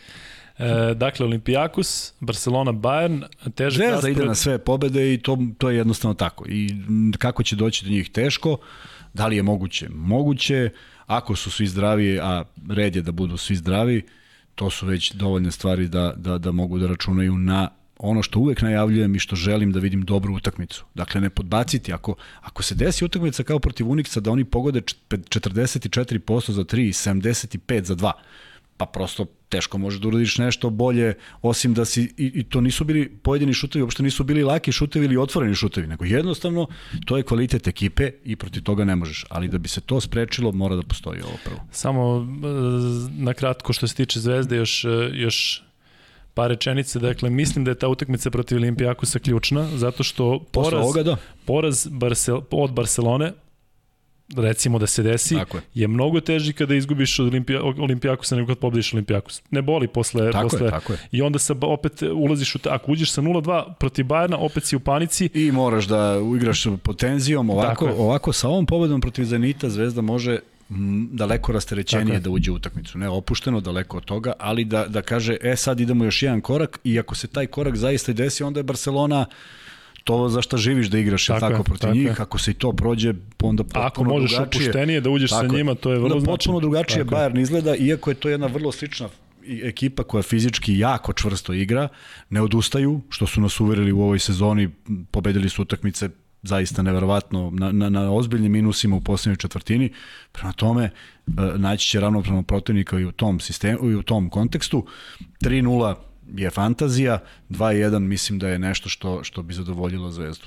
[0.58, 3.24] E, dakle, Olimpijakos, Barcelona, Bayern,
[3.54, 4.16] težak Zvezda raspored...
[4.16, 6.44] ide na sve pobede i to, to je jednostavno tako.
[6.48, 6.70] I
[7.18, 8.56] kako će doći do njih teško,
[9.14, 9.88] da li je moguće?
[9.88, 10.70] Moguće,
[11.06, 14.02] ako su svi zdravi, a red je da budu svi zdravi,
[14.54, 17.68] to su već dovoljne stvari da, da, da mogu da računaju na
[17.98, 20.84] ono što uvek najavljujem i što želim da vidim dobru utakmicu.
[20.94, 21.92] Dakle, ne podbaciti.
[21.92, 26.92] Ako, ako se desi utakmica kao protiv Uniksa da oni pogode 44% za 3 i
[26.92, 28.12] 75 za 2,
[28.76, 32.84] pa prosto teško može da uradiš nešto bolje, osim da si, i, i to nisu
[32.84, 36.66] bili pojedini šutevi, uopšte nisu bili laki šutevi ili otvoreni šutevi, nego jednostavno
[37.06, 39.24] to je kvalitet ekipe i protiv toga ne možeš.
[39.30, 41.60] Ali da bi se to sprečilo, mora da postoji ovo prvo.
[41.70, 42.46] Samo e,
[43.22, 45.62] na kratko što se tiče Zvezde, još, e, još
[46.34, 51.02] par rečenice, dakle, mislim da je ta utakmica protiv Olimpijakusa ključna, zato što poraz, ovoga,
[51.02, 51.16] da.
[51.44, 53.32] poraz Barcel, od Barcelone
[54.36, 55.44] recimo da se desi, je.
[55.74, 59.42] je mnogo teži kada izgubiš od Olimpija, Olimpijakusa nego kad pobediš Olimpijakus.
[59.50, 60.32] Ne boli posle...
[60.32, 60.98] Tako posle je, tako je.
[61.12, 62.58] I onda se opet ulaziš u...
[62.70, 65.28] Ako uđeš sa 0-2 protiv Bajerna, opet si u panici.
[65.34, 67.50] I moraš da uigraš pod tenzijom.
[67.50, 70.38] Ovako, ovako sa ovom pobedom protiv Zenita Zvezda može
[71.10, 72.98] daleko rasterećenije da uđe u utakmicu.
[72.98, 76.80] Ne opušteno, daleko od toga, ali da, da kaže, e sad idemo još jedan korak
[76.84, 79.26] i ako se taj korak zaista desi, onda je Barcelona
[80.04, 82.14] to za šta živiš da igraš tako, tako protiv tako njih, je.
[82.18, 84.62] ako se i to prođe, onda potpuno Ako možeš drugačije.
[84.62, 86.36] opuštenije da uđeš tako sa njima, to je vrlo značajno.
[86.36, 89.08] Potpuno drugačije tako Bayern izgleda, iako je to jedna vrlo slična
[89.62, 91.88] ekipa koja fizički jako čvrsto igra,
[92.30, 94.70] ne odustaju, što su nas uverili u ovoj sezoni,
[95.10, 96.08] pobedili su utakmice
[96.44, 99.92] zaista neverovatno na, na, na ozbiljnim minusima u poslednjoj četvrtini.
[100.32, 100.90] Prema tome, e,
[101.56, 104.86] naći će ravnopravno protivnika i u tom sistemu i u tom kontekstu.
[105.40, 105.94] 3-0
[106.36, 107.18] je fantazija,
[107.50, 110.46] 2-1 mislim da je nešto što, što bi zadovoljilo Zvezdu.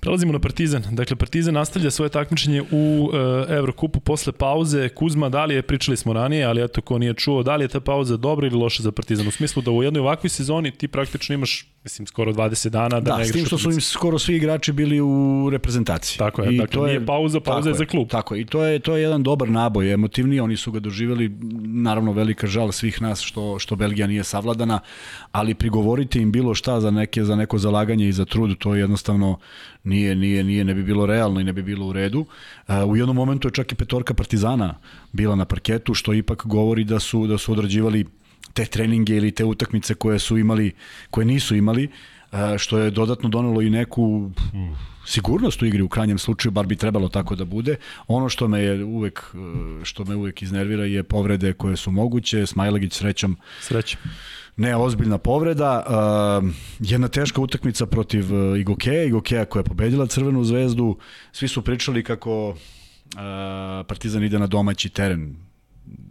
[0.00, 0.82] Prelazimo na Partizan.
[0.90, 3.10] Dakle, Partizan nastavlja svoje takmičenje u
[3.48, 4.88] e, Evrokupu posle pauze.
[4.88, 7.68] Kuzma, da li je, pričali smo ranije, ali eto, ko nije čuo, da li je
[7.68, 9.28] ta pauza dobra ili loša za Partizan?
[9.28, 13.00] U smislu da u jednoj ovakvoj sezoni ti praktično imaš, mislim, skoro 20 dana da,
[13.00, 13.26] da ne igraš.
[13.26, 16.18] Da, s tim što su im skoro svi igrači bili u reprezentaciji.
[16.18, 18.08] Tako je, I dakle, to nije je, pauza, pauza je, je za klub.
[18.08, 21.36] Tako je, i to je, to je jedan dobar naboj, emotivni, oni su ga doživjeli,
[21.64, 24.80] naravno velika žal svih nas što, što Belgija nije savladana,
[25.32, 28.80] ali prigovoriti im bilo šta za, neke, za neko zalaganje i za trud, to je
[28.80, 29.38] jednostavno
[29.84, 32.26] nije, nije, nije, ne bi bilo realno i ne bi bilo u redu.
[32.86, 34.74] u jednom momentu je čak i petorka Partizana
[35.12, 38.06] bila na parketu, što ipak govori da su, da su odrađivali
[38.52, 40.72] te treninge ili te utakmice koje su imali,
[41.10, 41.88] koje nisu imali,
[42.58, 44.30] što je dodatno donelo i neku
[45.06, 47.76] sigurnost u igri u krajnjem slučaju, bar bi trebalo tako da bude.
[48.06, 49.34] Ono što me je uvek,
[49.82, 53.36] što me uvek iznervira je povrede koje su moguće, Smajlagić srećom.
[53.60, 54.00] Srećom
[54.58, 55.84] ne ozbiljna povreda.
[56.42, 56.50] Uh,
[56.80, 60.98] jedna teška utakmica protiv uh, Igokeja, Igokeja koja je pobedila Crvenu zvezdu.
[61.32, 62.56] Svi su pričali kako uh,
[63.88, 65.36] Partizan ide na domaći teren.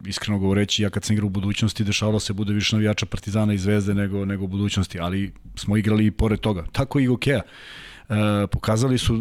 [0.06, 3.58] Iskreno govoreći, ja kad sam igrao u budućnosti, dešavalo se bude više navijača Partizana i
[3.58, 6.66] Zvezde nego, nego u budućnosti, ali smo igrali i pored toga.
[6.72, 7.38] Tako i Igokeja.
[7.38, 7.42] E,
[8.52, 9.16] pokazali su,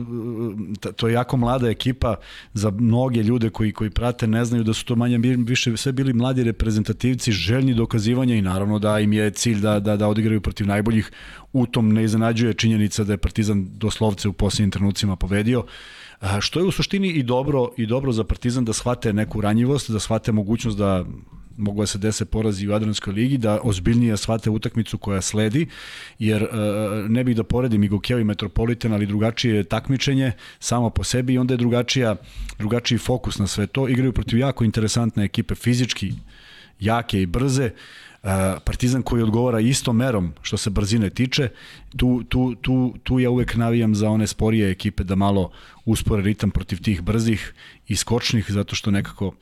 [0.88, 2.14] e, to je jako mlada ekipa
[2.54, 6.12] za mnoge ljude koji, koji prate, ne znaju da su to manje više sve bili
[6.12, 10.66] mladi reprezentativci, željni dokazivanja i naravno da im je cilj da, da, da odigraju protiv
[10.66, 11.12] najboljih.
[11.52, 15.60] U tom ne iznenađuje činjenica da je Partizan doslovce u posljednjim trenucima pobedio.
[15.60, 15.64] A,
[16.40, 20.00] što je u suštini i dobro i dobro za Partizan da shvate neku ranjivost, da
[20.00, 21.04] shvate mogućnost da
[21.56, 25.66] mogu da se dese porazi u Adranskoj ligi, da ozbiljnije shvate utakmicu koja sledi,
[26.18, 26.48] jer e,
[27.08, 31.38] ne bih da poredim i Gokeo i Metropolitan, ali drugačije takmičenje samo po sebi i
[31.38, 32.16] onda je drugačija,
[32.58, 33.88] drugačiji fokus na sve to.
[33.88, 36.12] Igraju protiv jako interesantne ekipe, fizički
[36.80, 37.70] jake i brze,
[38.64, 41.48] Partizan koji odgovara istom merom što se brzine tiče,
[41.96, 45.50] tu, tu, tu, tu ja uvek navijam za one sporije ekipe da malo
[45.84, 47.54] uspore ritam protiv tih brzih
[47.88, 49.32] i skočnih, zato što nekako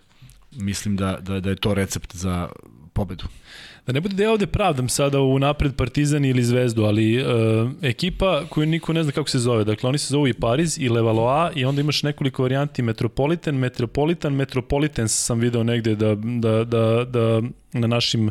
[0.56, 2.48] mislim da, da, da je to recept za
[2.92, 3.24] pobedu.
[3.86, 7.26] Da ne bude da ja ovde pravdam sada u napred Partizan ili Zvezdu, ali uh,
[7.82, 10.88] ekipa koju niko ne zna kako se zove, dakle oni se zovu i Pariz i
[10.88, 17.04] Levallois i onda imaš nekoliko varijanti Metropolitan, Metropolitan, Metropolitans sam video negde da, da, da,
[17.04, 18.30] da na našim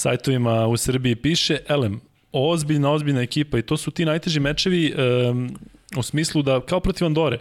[0.00, 2.00] sajtovima u Srbiji piše, elem,
[2.32, 5.50] ozbiljna, ozbiljna ekipa i to su ti najteži mečevi um,
[5.96, 7.38] u smislu da kao protiv Andore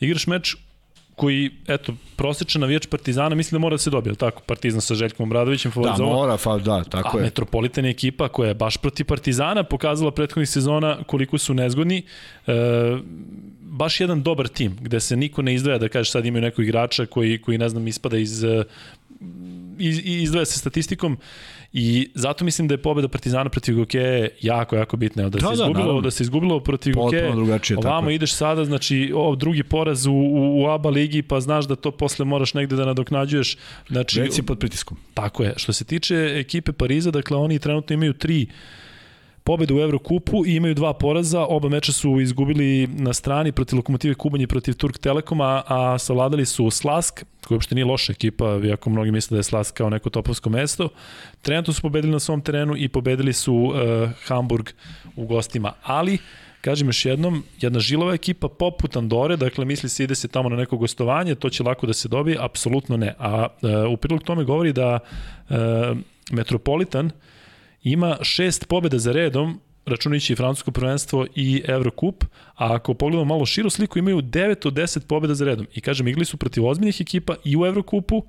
[0.00, 0.56] igraš meč
[1.16, 4.42] koji, eto, prosečan navijač Partizana mislim da mora da se dobije, tako?
[4.46, 6.10] Partizan sa Željkom Obradovićem favorizova.
[6.10, 7.22] Da, mora, fa, da, tako a je.
[7.22, 12.02] A Metropolitan je ekipa koja je baš protiv Partizana pokazala prethodnih sezona koliko su nezgodni.
[12.46, 12.52] E,
[13.60, 17.06] baš jedan dobar tim, gde se niko ne izdvaja da kaže sad imaju nekog igrača
[17.06, 18.44] koji, koji ne znam, ispada iz,
[19.78, 21.18] iz izdvaja se statistikom
[21.72, 25.22] I zato mislim da je pobeda Partizana protiv Gokeje jako, jako bitna.
[25.22, 27.32] Da, da se da, izgubilo, da se izgubilo protiv Gokeje,
[27.76, 31.76] ovamo ideš sada, znači o, drugi poraz u, u, u ABA ligi, pa znaš da
[31.76, 33.56] to posle moraš negde da nadoknađuješ.
[33.88, 34.98] Znači, Već si pod pritiskom.
[35.14, 35.54] Tako je.
[35.56, 38.46] Što se tiče ekipe Pariza, dakle oni trenutno imaju tri
[39.44, 41.40] pobedu u Evrokupu i imaju dva poraza.
[41.40, 46.46] Oba meča su izgubili na strani protiv Lokomotive Kubanje i protiv Turk Telekoma, a savladali
[46.46, 50.10] su Slask, koja uopšte nije loša ekipa, iako mnogi misle da je Slask kao neko
[50.10, 50.88] topovsko mesto.
[51.42, 53.74] Trenutno su pobedili na svom terenu i pobedili su uh,
[54.26, 54.68] Hamburg
[55.16, 55.72] u gostima.
[55.82, 56.18] Ali,
[56.60, 60.56] kažem još jednom, jedna žilova ekipa poput Andore, dakle misli se ide se tamo na
[60.56, 63.14] neko gostovanje, to će lako da se dobije, apsolutno ne.
[63.18, 64.98] A uh, u prilog tome govori da
[65.50, 65.56] uh,
[66.30, 67.12] Metropolitan uh,
[67.84, 72.24] ima šest pobjeda za redom, računajući i francusko prvenstvo i Eurocup,
[72.54, 75.66] a ako pogledamo malo širu sliku, imaju 9 od 10 pobjeda za redom.
[75.74, 78.22] I kažem, igli su protiv ozbiljnih ekipa i u Eurocupu,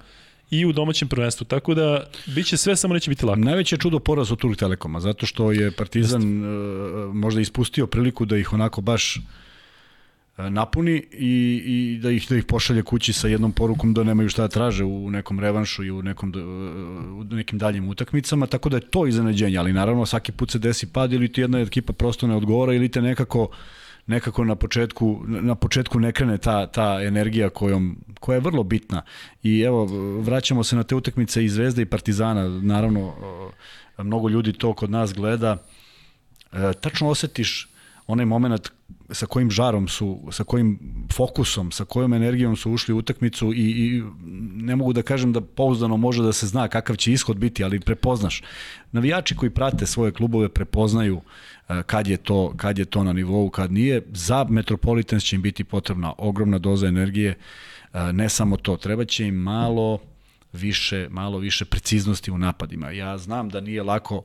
[0.50, 1.46] i u domaćem prvenstvu.
[1.46, 3.40] Tako da biće sve, samo neće biti lako.
[3.40, 8.38] Najveće čudo poraz od Turk Telekoma, zato što je Partizan uh, možda ispustio priliku da
[8.38, 9.43] ih onako baš E,
[10.38, 14.42] napuni i, i da ih da ih pošalje kući sa jednom porukom da nemaju šta
[14.42, 16.34] da traže u nekom revanšu i u nekom
[17.20, 20.94] u nekim daljim utakmicama tako da je to iznenađenje ali naravno svaki put se desi
[20.94, 23.50] pad ili ti jedna ekipa prosto ne odgovara ili te nekako
[24.08, 29.02] nekako na početku na početku ne krene ta ta energija kojom koja je vrlo bitna.
[29.44, 29.86] I evo
[30.22, 32.48] vraćamo se na te utakmice i Zvezda i Partizana.
[32.48, 33.14] Naravno
[33.98, 35.58] mnogo ljudi to kod nas gleda.
[36.52, 37.73] E, tačno osetiš
[38.08, 38.72] onaj moment
[39.12, 40.80] sa kojim žarom su, sa kojim
[41.14, 44.04] fokusom, sa kojom energijom su ušli u utakmicu i, i
[44.56, 47.80] ne mogu da kažem da pouzdano može da se zna kakav će ishod biti, ali
[47.80, 48.42] prepoznaš.
[48.92, 51.22] Navijači koji prate svoje klubove prepoznaju
[51.70, 54.02] e, kad je to, kad je to na nivou, kad nije.
[54.12, 57.38] Za Metropolitans će im biti potrebna ogromna doza energije,
[57.94, 60.00] e, ne samo to, treba će im malo
[60.54, 62.92] više, malo više preciznosti u napadima.
[62.92, 64.24] Ja znam da nije lako uh,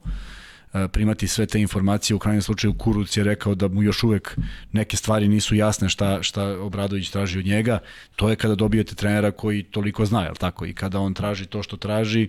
[0.92, 2.16] primati sve te informacije.
[2.16, 4.38] U krajnjem slučaju Kuruc je rekao da mu još uvek
[4.72, 7.78] neke stvari nisu jasne šta, šta Obradović traži od njega.
[8.16, 10.66] To je kada dobijete trenera koji toliko zna, je tako?
[10.66, 12.28] I kada on traži to što traži,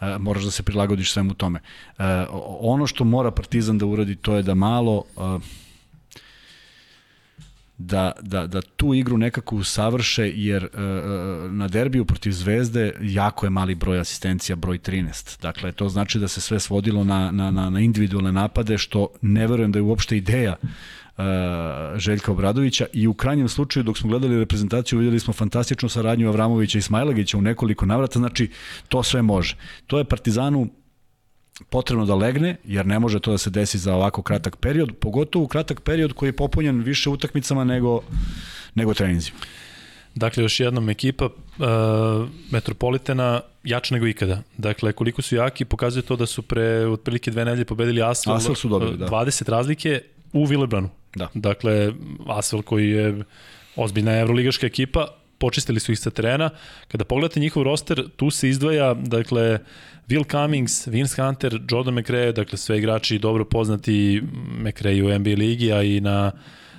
[0.00, 1.60] e, moraš da se prilagodiš svemu tome.
[1.98, 2.02] E,
[2.60, 5.04] ono što mora Partizan da uradi to je da malo
[7.78, 13.50] da, da, da tu igru nekako usavrše, jer uh, na derbiju protiv Zvezde jako je
[13.50, 15.42] mali broj asistencija, broj 13.
[15.42, 19.46] Dakle, to znači da se sve svodilo na, na, na, na individualne napade, što ne
[19.46, 21.24] verujem da je uopšte ideja uh,
[21.96, 26.78] Željka Obradovića i u krajnjem slučaju dok smo gledali reprezentaciju videli smo fantastičnu saradnju Avramovića
[26.78, 28.50] i Smajlagića u nekoliko navrata, znači
[28.88, 29.56] to sve može.
[29.86, 30.68] To je Partizanu
[31.70, 35.46] potrebno da legne, jer ne može to da se desi za ovako kratak period, pogotovo
[35.46, 38.00] kratak period koji je popunjen više utakmicama nego,
[38.74, 39.38] nego treninzima.
[40.14, 44.42] Dakle, još jednom ekipa uh, Metropolitana jača nego ikada.
[44.56, 48.54] Dakle, koliko su jaki, pokazuje to da su pre otprilike dve nedelje pobedili Asvel, Asvel
[48.54, 49.06] su dobili, da.
[49.06, 50.00] 20 razlike
[50.32, 50.90] u Villebranu.
[51.14, 51.28] Da.
[51.34, 51.92] Dakle,
[52.26, 53.24] Asvel koji je
[53.76, 55.06] ozbiljna evroligaška ekipa,
[55.38, 56.50] počistili su ih sa terena.
[56.88, 59.58] Kada pogledate njihov roster, tu se izdvaja, dakle,
[60.08, 64.22] Will Cummings, Vince Hunter, Jordan McRae, dakle sve igrači dobro poznati
[64.58, 66.32] McRae u NBA ligi, a i na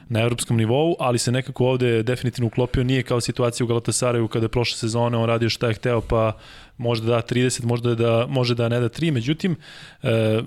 [0.09, 4.45] na evropskom nivou, ali se nekako ovde definitivno uklopio, nije kao situacija u Galatasaraju kada
[4.45, 6.37] je prošle sezone on radio šta je hteo, pa
[6.77, 9.55] možda da 30, možda da, može da ne da 3, međutim,
[10.03, 10.41] e,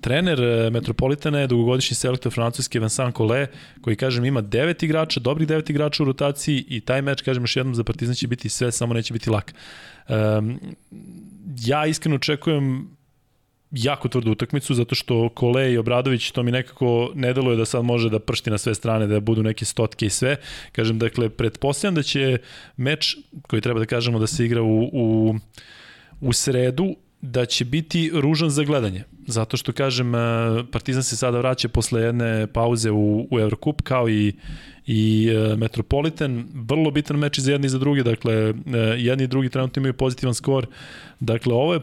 [0.00, 3.50] trener e, Metropolitana je dugogodišnji selektor francuski Vincent Collet,
[3.80, 7.56] koji, kažem, ima devet igrača, dobrih devet igrača u rotaciji i taj meč, kažem još
[7.56, 9.54] jednom, za Partizan će biti sve, samo neće biti lak.
[10.08, 10.14] E,
[11.64, 12.98] ja iskreno očekujem
[13.70, 17.84] jako tvrdu utakmicu, zato što Kole i Obradović, to mi nekako ne deluje da sad
[17.84, 20.36] može da pršti na sve strane, da budu neke stotke i sve.
[20.72, 22.38] Kažem, dakle, pretpostavljam da će
[22.76, 25.34] meč, koji treba da kažemo da se igra u, u,
[26.20, 29.04] u sredu, da će biti ružan za gledanje.
[29.26, 30.18] Zato što, kažem, e,
[30.72, 34.32] Partizan se sada vraća posle jedne pauze u, u Eurocup, kao i,
[34.86, 36.46] i e, Metropolitan.
[36.54, 38.54] Vrlo bitan meč i za jedni i za drugi, dakle, e,
[38.98, 40.66] jedni i drugi trenutno imaju pozitivan skor.
[41.20, 41.80] Dakle, ovo je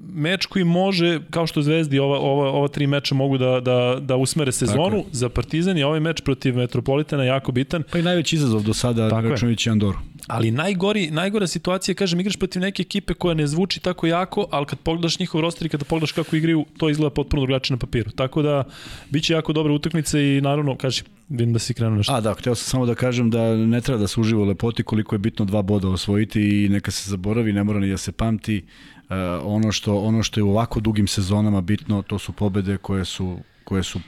[0.00, 4.16] meč koji može, kao što Zvezdi, ova, ova, ova tri meča mogu da, da, da
[4.16, 5.04] usmere sezonu.
[5.12, 7.82] Za Partizan je ovaj meč protiv Metropolitana jako bitan.
[7.92, 9.98] Pa i najveći izazov do sada, računajući Andoru.
[10.26, 14.66] Ali najgori, najgora situacija, kažem, igraš protiv neke ekipe koja ne zvuči tako jako, ali
[14.66, 18.10] kad pogledaš njihov roster i kada pogledaš kako igraju, to izgleda potpuno drugačije na papiru.
[18.10, 18.64] Tako da,
[19.10, 22.12] bit će jako dobra utakmica i naravno, kaži, vidim da si krenuo nešto.
[22.12, 25.14] A da, hteo sam samo da kažem da ne treba da se uživa lepoti koliko
[25.14, 28.64] je bitno dva boda osvojiti i neka se zaboravi, ne mora ni da se pamti.
[29.08, 33.04] Uh, ono što ono što je u ovako dugim sezonama bitno, to su pobede koje
[33.04, 34.00] su koje su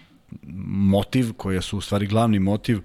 [0.66, 2.80] motiv, koje su u stvari glavni motiv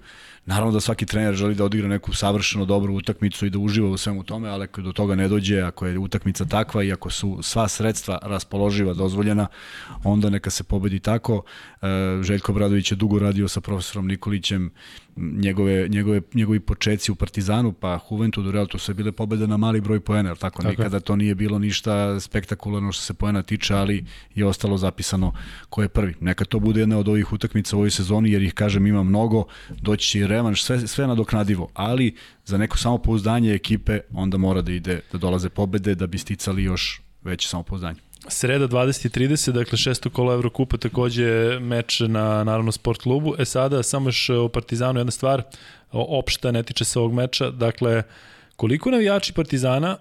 [0.46, 3.96] Naravno da svaki trener želi da odigra neku savršeno dobru utakmicu i da uživa u
[3.96, 7.38] svemu tome, ali ako do toga ne dođe, ako je utakmica takva i ako su
[7.42, 9.46] sva sredstva raspoloživa, dozvoljena,
[10.04, 11.42] onda neka se pobedi tako.
[11.82, 11.86] E,
[12.22, 14.70] Željko Bradović je dugo radio sa profesorom Nikolićem,
[15.16, 19.80] njegove, njegove, njegovi počeci u Partizanu, pa Juventudu, Real, to su bile pobede na mali
[19.80, 24.04] broj poena, tako, tako nikada to nije bilo ništa spektakularno što se poena tiče, ali
[24.34, 25.32] je ostalo zapisano
[25.68, 26.14] ko je prvi.
[26.20, 29.44] Neka to bude jedna od ovih utakmica u ovoj sezoni, jer ih, kažem, ima mnogo,
[29.70, 32.14] doći će revanš, sve, sve nadoknadivo, ali
[32.44, 37.00] za neko samopouzdanje ekipe onda mora da ide, da dolaze pobede da bi sticali još
[37.22, 38.00] veće samopouzdanje.
[38.28, 43.34] Sreda 20.30, dakle šesto kolo Evrokupa, takođe meč na naravno sport klubu.
[43.38, 45.42] E sada, samo još o Partizanu jedna stvar,
[45.92, 48.02] opšta, ne tiče se ovog meča, dakle,
[48.56, 49.96] koliko navijači Partizana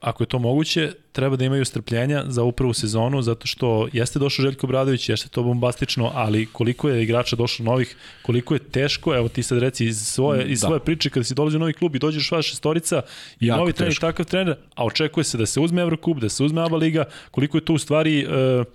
[0.00, 4.42] ako je to moguće, treba da imaju strpljenja za upravu sezonu, zato što jeste došao
[4.42, 9.28] Željko Bradović, jeste to bombastično, ali koliko je igrača došlo novih, koliko je teško, evo
[9.28, 10.66] ti sad reci iz svoje, iz da.
[10.66, 13.02] svoje priče, kada si dolazi u novi klub i dođeš vaša šestorica
[13.40, 16.44] i jako novi trener, takav trener, a očekuje se da se uzme Evrokup, da se
[16.44, 18.26] uzme Aba Liga, koliko je to u stvari...
[18.26, 18.66] Uh,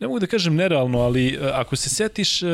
[0.00, 2.46] ne mogu da kažem nerealno, ali e, ako se setiš, e,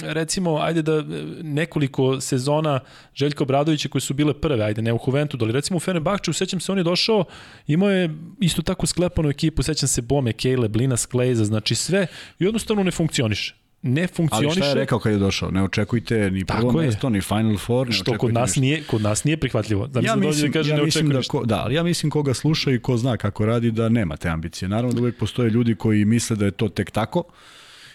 [0.00, 1.04] recimo, ajde da e,
[1.42, 2.80] nekoliko sezona
[3.14, 6.60] Željko Bradovića koje su bile prve, ajde ne u Juventudu, ali recimo u Fenerbahču, sećam
[6.60, 7.24] se, on je došao,
[7.66, 12.06] imao je isto tako sklepanu ekipu, sećam se Bome, Kejle, Blina, Sklejza, znači sve,
[12.38, 14.46] i jednostavno ne funkcioniše ne funkcioniše.
[14.46, 15.50] Ali šta je rekao kad je došao?
[15.50, 17.86] Ne očekujte ni prvo Tako mesto, ni Final Four.
[17.86, 18.60] Ne Što kod nas, ništa.
[18.60, 19.86] nije, kod nas nije prihvatljivo.
[19.86, 22.34] Da ja mislim, da kaže, ja ne mislim da, ko, da, ali ja mislim koga
[22.34, 24.68] sluša i ko zna kako radi da nema te ambicije.
[24.68, 27.24] Naravno da uvek postoje ljudi koji misle da je to tek tako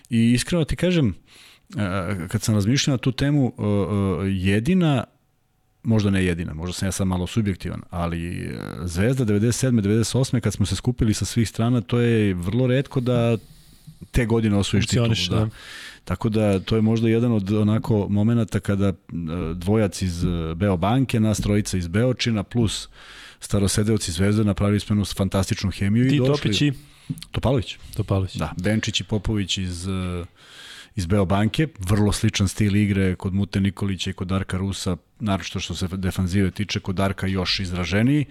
[0.09, 1.15] i iskreno ti kažem,
[1.77, 5.03] e, kad sam razmišljao na tu temu, e, e, jedina
[5.83, 8.51] možda ne jedina, možda sam ja sad malo subjektivan, ali
[8.83, 9.81] Zvezda 97.
[9.81, 10.39] 98.
[10.39, 13.37] kad smo se skupili sa svih strana, to je vrlo redko da
[14.11, 15.13] te godine osvojiš titulu.
[15.29, 15.35] Da.
[15.35, 15.49] da.
[16.03, 18.93] Tako da to je možda jedan od onako momenata kada e,
[19.53, 22.89] dvojac iz e, Beobanke, nas trojica iz Beočina plus
[23.39, 26.33] starosedeoci Zvezde napravili smo jednu fantastičnu hemiju Ti i došli.
[26.33, 26.73] Topić i
[27.31, 27.77] Topalović.
[27.95, 28.35] Topalović.
[28.35, 30.25] Da, Benčić i Popović iz e,
[30.97, 35.75] iz Beobanke, vrlo sličan stil igre kod Mute Nikolića i kod Darka Rusa, naročito što
[35.75, 38.25] se defanzive tiče, kod Darka još izraženiji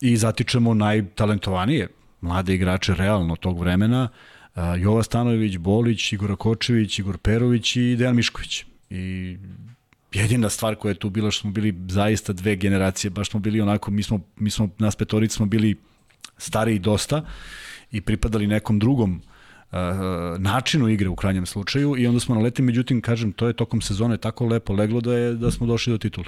[0.00, 1.88] i zatičemo najtalentovanije
[2.20, 4.08] mlade igrače realno tog vremena,
[4.78, 8.64] Jova Stanojević, Bolić, Igor Kočević, Igor Perović i Dejan Mišković.
[8.90, 9.36] I
[10.12, 13.60] jedina stvar koja je tu bila što smo bili zaista dve generacije, baš smo bili
[13.60, 15.76] onako, mi smo, mi smo nas petorici smo bili
[16.38, 17.24] stariji dosta
[17.90, 19.22] i pripadali nekom drugom
[20.38, 24.16] načinu igre u krajnjem slučaju i onda smo naletili, međutim, kažem, to je tokom sezone
[24.16, 26.26] tako lepo leglo da je da smo došli do titula.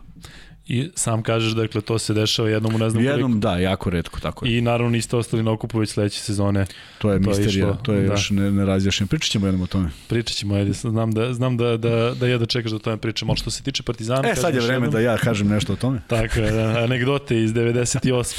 [0.68, 3.38] I sam kažeš, dakle, to se dešava jednom u ne znam Jednom, koliko.
[3.38, 4.58] da, jako redko, tako je.
[4.58, 6.66] I naravno niste ostali na okupu već sledeće sezone.
[6.98, 8.12] To je to misterija, je išlo, to je da.
[8.12, 9.08] još ne, ne razjašnjeno.
[9.08, 9.90] Pričat ćemo jednom o tome.
[10.08, 13.30] Pričat ćemo, ajde, znam da, znam da, da, da da čekaš da o tome pričam,
[13.30, 14.28] ali što se tiče Partizana...
[14.28, 16.00] E, sad je vreme jednom, da ja kažem nešto o tome.
[16.06, 18.36] Tako je, da, anegdote iz 98.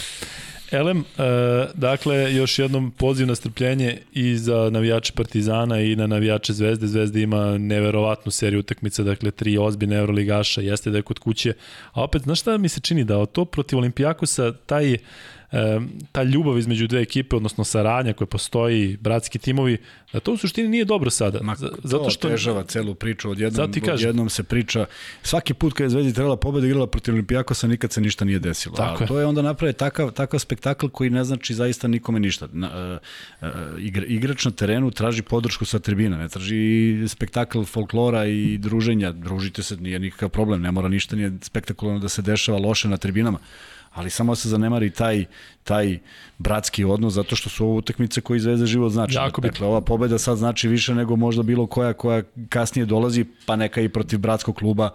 [0.74, 1.06] Elem, uh,
[1.74, 6.88] dakle, još jednom poziv na strpljenje i za navijače Partizana i na navijače Zvezde.
[6.88, 11.54] Zvezda ima neverovatnu seriju utakmica, dakle, tri ozbiljne Euroligaša, jeste da je kod kuće.
[11.92, 14.98] A opet, znaš šta mi se čini da to protiv Olimpijakosa, taj
[16.12, 19.78] ta ljubav između dve ekipe, odnosno saradnja koja postoji, bratski timovi,
[20.14, 21.40] da to u suštini nije dobro sada.
[21.44, 24.86] Ma, zato što težava celu priču, odjednom, odjednom se priča,
[25.24, 28.76] svaki put kad je Zvezdi trebala pobeda igrala protiv Olimpijakosa, nikad se ništa nije desilo.
[28.76, 32.48] Tako A, to je onda naprave takav, takav spektakl koji ne znači zaista nikome ništa.
[32.52, 33.00] Na,
[33.42, 39.12] uh, igra, igrač na terenu traži podršku sa tribina, ne traži spektakl folklora i druženja,
[39.12, 42.98] družite se, nije nikakav problem, ne mora ništa nije spektakularno da se dešava loše na
[42.98, 43.40] tribinama
[43.94, 45.26] ali samo se zanemari taj,
[45.64, 46.00] taj
[46.38, 49.16] bratski odnos, zato što su ovo utakmice koji Zvezda život znači.
[49.16, 53.56] Jako dakle, ova pobeda sad znači više nego možda bilo koja koja kasnije dolazi, pa
[53.56, 54.90] neka i protiv bratskog kluba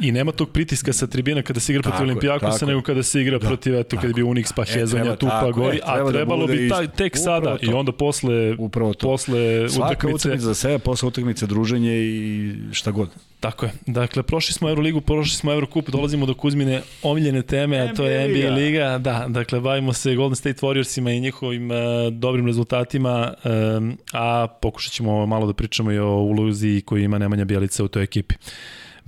[0.00, 3.38] I nema tog pritiska sa tribina kada se igra protiv Olimpijakosa, nego kada se igra
[3.38, 6.12] da, protiv, eto, kada je bio Unix pa Hezonja, e, tu pa gori, a da
[6.12, 9.06] trebalo da bi taj, tek sada i onda posle, upravo to.
[9.06, 10.14] posle Svaka utakmice...
[10.14, 13.08] utakmica za sebe, posle utakmice druženje i šta god.
[13.40, 13.72] Tako je.
[13.86, 18.28] Dakle, prošli smo Euroligu, prošli smo Eurocup, dolazimo do Kuzmine omiljene teme, a to je
[18.28, 18.98] NBA Liga.
[18.98, 21.76] Da, dakle, bavimo se Golden State Warriorsima i njihovim uh,
[22.12, 23.34] dobrim rezultatima,
[23.78, 27.88] um, a pokušat ćemo malo da pričamo i o ulozi koju ima Nemanja Bjelica u
[27.88, 28.34] toj ekipi.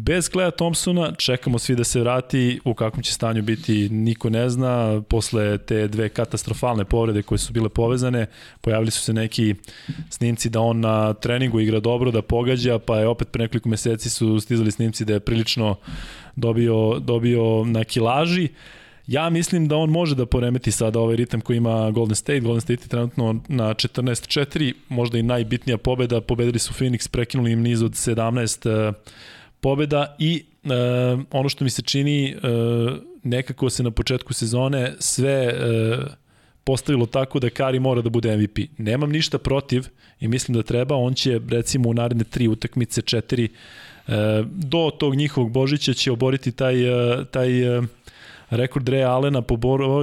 [0.02, 4.50] Bez Kleja Thompsona čekamo svi da se vrati, u kakvom će stanju biti niko ne
[4.50, 8.26] zna, posle te dve katastrofalne povrede koje su bile povezane,
[8.60, 9.54] pojavili su se neki
[10.10, 14.10] snimci da on na treningu igra dobro, da pogađa, pa je opet pre nekoliko meseci
[14.10, 15.76] su stizali snimci da je prilično
[16.36, 18.48] dobio, dobio na kilaži.
[19.06, 22.40] Ja mislim da on može da poremeti sada ovaj ritam koji ima Golden State.
[22.40, 26.20] Golden State je trenutno na 14-4, možda i najbitnija pobeda.
[26.20, 28.92] Pobedili su Phoenix, prekinuli im niz od 17
[29.60, 30.68] pobeda i e,
[31.30, 32.36] ono što mi se čini e,
[33.22, 35.54] nekako se na početku sezone sve e,
[36.64, 38.58] postavilo tako da Kari mora da bude MVP.
[38.78, 39.88] Nemam ništa protiv
[40.20, 43.50] i mislim da treba, on će recimo u naredne tri utakmice, četiri, e,
[44.46, 46.82] do tog njihovog Božića će oboriti taj,
[47.20, 47.82] e, taj e,
[48.50, 49.56] rekord Rea Alena po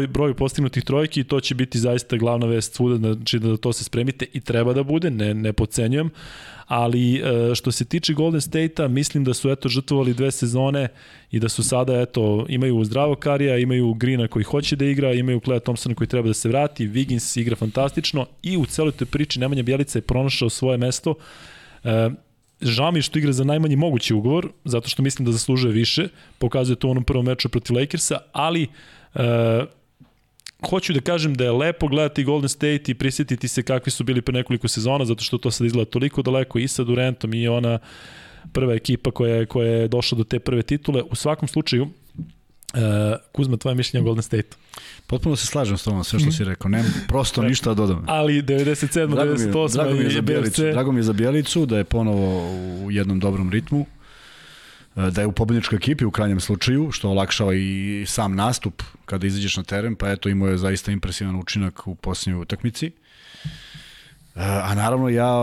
[0.08, 3.84] broju postignutih trojki i to će biti zaista glavna vest svuda, znači da to se
[3.84, 6.10] spremite i treba da bude, ne, ne pocenjujem,
[6.68, 10.88] ali e, što se tiče Golden State-a, mislim da su eto žrtvovali dve sezone
[11.32, 15.40] i da su sada eto imaju zdravo Karija, imaju Grina koji hoće da igra, imaju
[15.40, 19.40] Kleja Thompsona koji treba da se vrati, Wiggins igra fantastično i u celoj toj priči
[19.40, 21.16] Nemanja Bjelica je pronašao svoje mesto.
[22.62, 26.76] Žao mi što igra za najmanji mogući ugovor, zato što mislim da zaslužuje više, pokazuje
[26.76, 28.68] to u onom prvom meču protiv Lakersa, ali
[29.16, 29.20] e,
[30.70, 34.22] hoću da kažem da je lepo gledati Golden State i prisjetiti se kakvi su bili
[34.22, 37.80] pre nekoliko sezona, zato što to sad izgleda toliko daleko i sa Durantom i ona
[38.54, 41.04] prva ekipa koja je, koja je došla do te prve titule.
[41.12, 41.88] U svakom slučaju,
[42.74, 42.82] Uh,
[43.32, 44.58] Kuzma, tvoje mišljenje o Golden State?
[45.08, 46.70] Potpuno se slažem s tobom, sve što si rekao.
[46.70, 48.04] Nemam prosto ništa da dodam.
[48.08, 51.78] Ali 97, drago 98 drago mi je za Bjelicu, Drago mi je za Bjelicu da
[51.78, 52.52] je ponovo
[52.86, 53.86] u jednom dobrom ritmu
[54.98, 59.58] da je u pobedničkoj ekipi u krajnjem slučaju, što olakšava i sam nastup kada izađeš
[59.58, 62.92] na teren, pa eto imao je zaista impresivan učinak u posljednjoj utakmici.
[64.40, 65.34] A naravno ja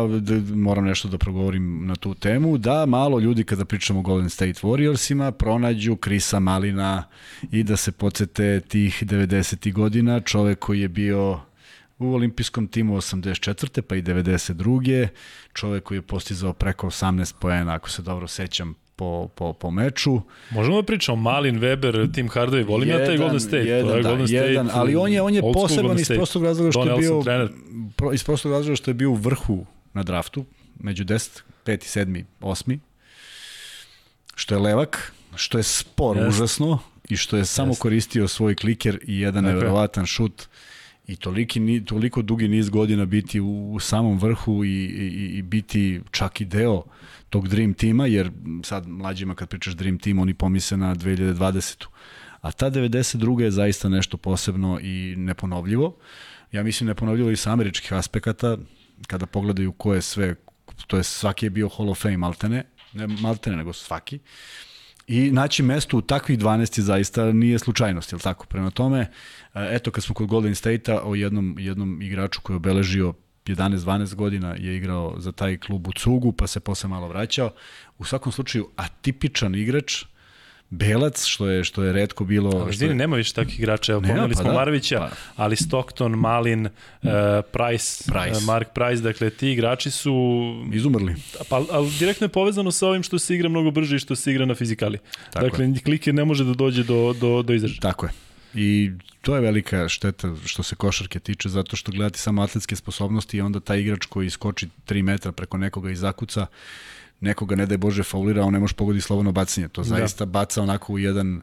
[0.55, 4.61] moram nešto da progovorim na tu temu, da malo ljudi kada pričamo o Golden State
[4.63, 7.05] Warriorsima pronađu Krisa Malina
[7.51, 9.73] i da se podsete tih 90.
[9.73, 11.41] godina, čovek koji je bio
[11.99, 13.81] u olimpijskom timu 84.
[13.81, 15.09] pa i 92.
[15.53, 20.21] Čovek koji je postizao preko 18 poena, ako se dobro sećam, po, po, po meču.
[20.51, 23.65] Možemo da pričamo Malin, Weber, Tim Hardaway, volim jedan, ja taj Golden State.
[23.65, 26.45] Jedan, to je da, Golden State, jedan, ali on je, on je poseban iz prostog
[26.45, 27.23] razloga što je bio
[27.97, 30.45] pro, iz prostog razloga što je bio u vrhu na draftu,
[30.81, 32.79] među 10, 5, 7, 8.
[34.35, 36.29] Što je levak, što je spor yes.
[36.29, 36.79] užasno
[37.09, 37.79] i što je samo yes.
[37.79, 39.55] koristio svoj kliker i jedan dakle.
[39.55, 40.47] neverovatan šut
[41.07, 46.01] i toliki, toliko dugi niz godina biti u, u samom vrhu i, i, i biti
[46.11, 46.83] čak i deo
[47.35, 48.31] tog Dream tima, jer
[48.63, 51.87] sad mlađima kad pričaš Dream Team, oni pomise na 2020.
[52.41, 53.41] A ta 92.
[53.41, 55.97] je zaista nešto posebno i neponovljivo.
[56.53, 58.59] Ja mislim neponovljivo i sa američkih aspekata,
[59.07, 60.35] kada pogledaju ko je sve,
[60.87, 64.19] to je svaki je bio Hall of Fame maltene, ne maltene, nego svaki.
[65.07, 68.47] I naći mesto u takvih 12 zaista nije slučajnost, je li tako?
[68.47, 69.11] Prema tome,
[69.55, 73.15] eto kad smo kod Golden State-a o jednom, jednom igraču koji je obeležio
[73.47, 77.51] 11-12 godina je igrao za taj klub u Cugu, pa se posle malo vraćao.
[77.99, 80.05] U svakom slučaju, atipičan igrač,
[80.71, 82.51] Belac, što je što je redko bilo...
[82.51, 82.95] Ali je...
[82.95, 85.11] nema više takvih igrača, evo, pomenuli pa smo da, Marovića, pa.
[85.37, 87.11] ali Stockton, Malin, uh,
[87.53, 88.39] Price, Price.
[88.39, 90.15] Uh, Mark Price, dakle, ti igrači su...
[90.73, 91.15] Izumrli.
[91.49, 94.31] Pa, ali direktno je povezano sa ovim što se igra mnogo brže i što se
[94.31, 94.99] igra na fizikali.
[95.31, 95.75] Tako dakle, je.
[95.85, 97.81] kliker ne može da dođe do, do, do izražaja.
[97.81, 98.24] Tako je.
[98.55, 98.93] I
[99.23, 103.41] to je velika šteta što se košarke tiče, zato što gledati samo atletske sposobnosti i
[103.41, 106.47] onda taj igrač koji skoči 3 metra preko nekoga i zakuca,
[107.21, 109.69] nekoga ne da je Bože faulira, on ne može pogodi slobodno bacanje.
[109.69, 109.89] To da.
[109.89, 110.31] zaista da.
[110.31, 111.41] baca onako u jedan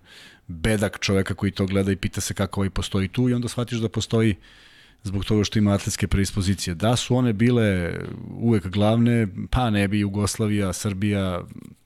[0.47, 3.79] bedak čoveka koji to gleda i pita se kako ovaj postoji tu i onda shvatiš
[3.79, 4.35] da postoji
[5.03, 6.75] zbog toga što ima atletske predispozicije.
[6.75, 7.99] Da su one bile
[8.29, 11.43] uvek glavne, pa ne bi Jugoslavija, Srbija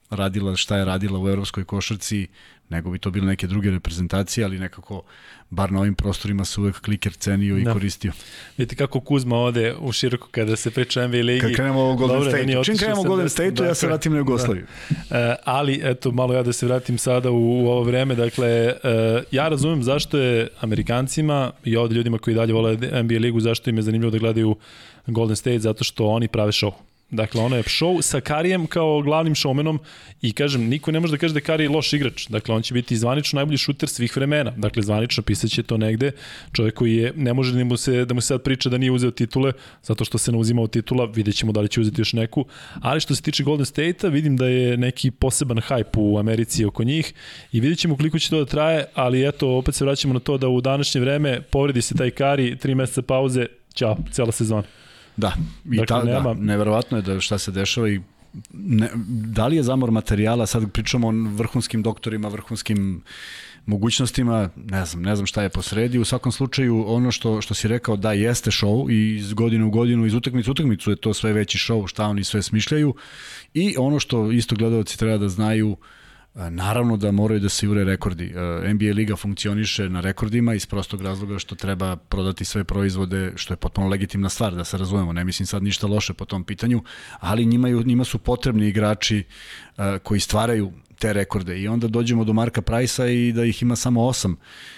[0.10, 2.28] radila šta je radila u evropskoj košarci,
[2.70, 5.02] nego bi to bile neke druge reprezentacije, ali nekako
[5.50, 7.74] bar na ovim prostorima se uvek kliker cenio i da.
[7.74, 8.12] koristio.
[8.58, 11.42] Vidite kako Kuzma ode u široko kada se priča NBA ligi.
[11.42, 12.64] Kad krenemo u Golden State.
[12.64, 14.66] Čim krenemo u Golden State, ja se vratim na Jugoslaviju.
[15.10, 15.18] Da.
[15.20, 18.16] E, ali, eto, malo ja da se vratim sada u, u ovo vreme.
[18.16, 18.74] Dakle, e,
[19.32, 23.78] ja razumem zašto je Amerikancima i ovde ljudima koji dalje vole NBA ligu, zašto im
[23.78, 24.56] je zanimljivo da gledaju
[25.08, 26.72] Golden State, zato što oni prave show
[27.12, 29.78] Dakle, ono je show sa Karijem kao glavnim showmenom
[30.22, 32.28] i kažem, niko ne može da kaže da Kari je loš igrač.
[32.28, 34.52] Dakle, on će biti zvanično najbolji šuter svih vremena.
[34.58, 36.12] Dakle, zvanično pisaće to negde.
[36.54, 38.92] Čovjek koji je, ne može da mu se, da mu se sad priča da nije
[38.92, 39.52] uzeo titule,
[39.84, 42.46] zato što se ne uzimao titula, vidjet ćemo da li će uzeti još neku.
[42.82, 46.84] Ali što se tiče Golden State-a, vidim da je neki poseban hype u Americi oko
[46.84, 47.14] njih
[47.52, 50.38] i vidjet ćemo koliko će to da traje, ali eto, opet se vraćamo na to
[50.38, 54.85] da u današnje vreme povredi se taj Kari, tri meseca pauze, ćao, cela sezona.
[55.18, 55.34] Da,
[55.66, 56.34] i dakle, ta, da, nema...
[56.34, 58.02] da, neverovatno je da šta se dešava i
[58.54, 63.02] ne, da li je zamor materijala, sad pričamo o vrhunskim doktorima, vrhunskim
[63.66, 66.00] mogućnostima, ne znam, ne znam šta je posredi.
[66.00, 69.70] U svakom slučaju, ono što, što si rekao da jeste show i iz godine u
[69.70, 72.96] godinu, iz utakmicu u utakmicu je to sve veći show, šta oni sve smišljaju.
[73.54, 75.78] I ono što isto gledalci treba da znaju, uh,
[76.36, 78.34] Naravno da moraju da se jure rekordi.
[78.74, 83.58] NBA liga funkcioniše na rekordima iz prostog razloga što treba prodati sve proizvode, što je
[83.58, 85.14] potpuno legitimna stvar, da se razumemo.
[85.14, 86.84] Ne mislim sad ništa loše po tom pitanju,
[87.20, 89.24] ali njima, njima su potrebni igrači
[90.04, 91.60] koji stvaraju te rekorde.
[91.60, 94.75] I onda dođemo do Marka Prajsa i da ih ima samo osam E,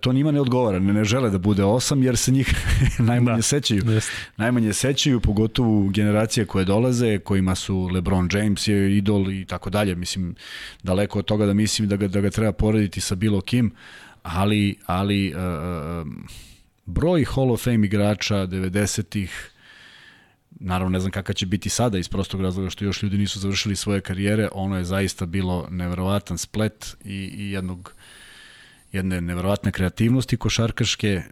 [0.00, 2.54] to njima ne odgovara, ne, ne žele da bude osam jer se njih
[2.98, 3.82] najmanje da, sećaju.
[3.90, 4.10] Jest.
[4.36, 9.94] Najmanje sećaju, pogotovo generacije koje dolaze, kojima su LeBron James je idol i tako dalje.
[9.94, 10.34] Mislim,
[10.82, 13.72] daleko od toga da mislim da ga, da ga treba porediti sa bilo kim,
[14.22, 16.06] ali, ali uh,
[16.86, 19.50] broj Hall of Fame igrača 90-ih,
[20.50, 23.76] naravno ne znam kakav će biti sada iz prostog razloga što još ljudi nisu završili
[23.76, 27.94] svoje karijere, ono je zaista bilo neverovatan splet i, i jednog
[28.92, 31.24] jedne neverovatne kreativnosti košarkaške, e,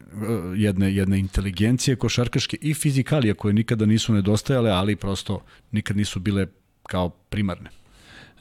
[0.57, 5.43] jedne, jedne inteligencije košarkaške i fizikalije koje nikada nisu nedostajale, ali prosto
[5.73, 6.47] nikad nisu bile
[6.83, 7.71] kao primarne.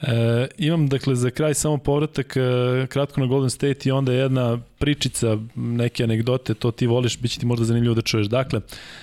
[0.02, 2.40] E, imam dakle za kraj samo povratak e,
[2.88, 7.40] kratko na Golden State i onda jedna pričica, neke anegdote, to ti voliš, bit će
[7.40, 8.26] ti možda zanimljivo da čuješ.
[8.26, 8.60] Dakle,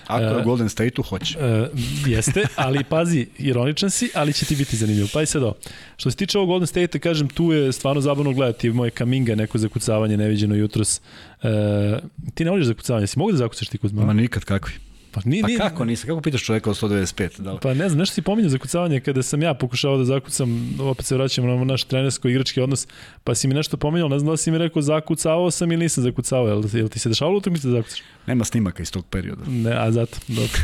[0.07, 1.39] Ako je e, Golden State-u, hoće.
[1.39, 1.67] E,
[2.05, 5.07] jeste, ali pazi, ironičan si, ali će ti biti zanimljivo.
[5.13, 5.53] Pa i sad ovo.
[5.97, 9.57] Što se tiče ovog Golden State-a, kažem, tu je stvarno zabavno gledati moje kaminga, neko
[9.57, 11.01] zakucavanje neviđeno jutros.
[11.43, 11.99] E,
[12.33, 14.05] ti ne voliš zakucavanje, si mogu da zakucaš ti Kuzma?
[14.05, 14.73] Ma nikad kakvi.
[15.13, 16.07] Pa, ni, pa kako nisam?
[16.07, 17.41] Kako pitaš čoveka od 195?
[17.41, 17.59] Da li?
[17.61, 21.05] Pa ne znam, nešto si pominjao za kucavanje kada sam ja pokušao da zakucam, opet
[21.05, 22.87] se vraćamo na naš trenersko-igrački odnos,
[23.23, 26.03] pa si mi nešto pominjao, ne znam da si mi rekao zakucavao sam ili nisam
[26.03, 27.99] zakucavao, jel, jel ti se dešavalo utakmice da zakucaš?
[28.27, 29.41] Nema snimaka iz tog perioda.
[29.47, 30.59] Ne, a zato, dobro.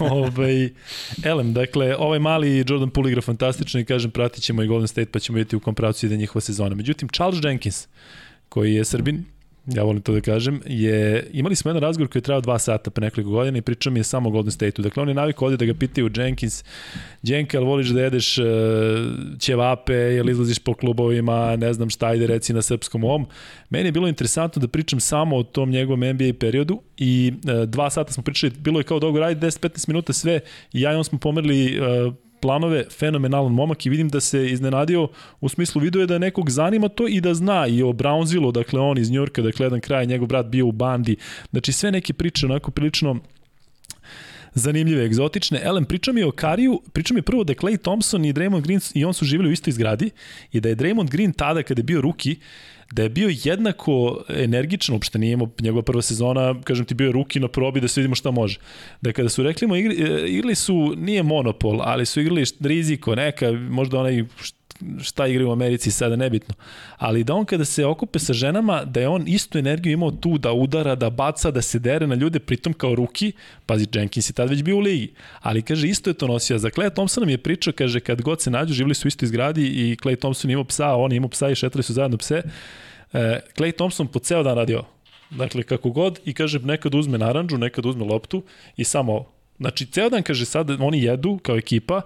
[0.00, 0.70] Ove, ovaj,
[1.24, 5.10] elem, dakle, ovaj mali Jordan Poole igra fantastično i kažem, pratit ćemo i Golden State
[5.10, 6.74] pa ćemo vidjeti u kom pravcu ide njihova sezona.
[6.74, 7.86] Međutim, Charles Jenkins,
[8.48, 9.24] koji je Srbin,
[9.66, 12.90] ja volim to da kažem, je, imali smo jedan razgovor koji je trajao dva sata
[12.90, 14.82] pre nekoliko godina i pričao mi je samo o Golden State-u.
[14.82, 16.64] Dakle, on je navikao ovde da ga pitaju Jenkins,
[17.22, 18.46] Jenka, ali voliš da jedeš uh,
[19.38, 23.26] ćevape, jel izlaziš po klubovima, ne znam šta ide reci na srpskom ovom.
[23.70, 27.90] Meni je bilo interesantno da pričam samo o tom njegovom NBA periodu i uh, dva
[27.90, 30.40] sata smo pričali, bilo je kao dogo radi 10-15 minuta sve
[30.72, 35.08] i ja i on smo pomerili uh, planove, fenomenalan momak i vidim da se iznenadio
[35.40, 38.80] u smislu video je da nekog zanima to i da zna i o Brownsville, dakle
[38.80, 41.16] on iz Njorka, dakle jedan kraj, njegov brat bio u bandi,
[41.50, 43.16] znači sve neke priče onako prilično
[44.54, 45.60] zanimljive, egzotične.
[45.62, 49.04] Elem, priča mi o Kariju, priča mi prvo da Clay Thompson i Draymond Green i
[49.04, 50.10] on su živjeli u istoj zgradi
[50.52, 52.36] i da je Draymond Green tada kada je bio ruki,
[52.92, 57.12] da je bio jednako energičan, uopšte nije imao njegova prva sezona, kažem ti bio je
[57.12, 58.58] ruki na probi da se vidimo šta može.
[59.00, 63.14] Da kada su rekli mu, igri, e, igrali su, nije monopol, ali su igrali riziko,
[63.14, 64.24] neka, možda onaj
[65.02, 66.54] šta igraju u Americi sada nebitno.
[66.96, 70.38] Ali da on kada se okupe sa ženama, da je on istu energiju imao tu
[70.38, 73.32] da udara, da baca, da se dere na ljude, pritom kao ruki,
[73.66, 76.58] pazi, Jenkins je tad već bio u ligi, ali kaže isto je to nosio.
[76.58, 79.66] Za Clay Thompson nam je pričao, kaže kad god se nađu, živili su isto izgradi
[79.66, 82.42] i Clay Thompson imao psa, on imao psa i šetali su zajedno pse.
[83.12, 84.84] E, Clay Thompson po ceo dan radio
[85.30, 88.42] Dakle, kako god, i kaže, nekad uzme naranđu, nekad uzme loptu
[88.76, 89.24] i samo
[89.60, 92.00] Znači, ceo dan, kaže, sad oni jedu kao ekipa,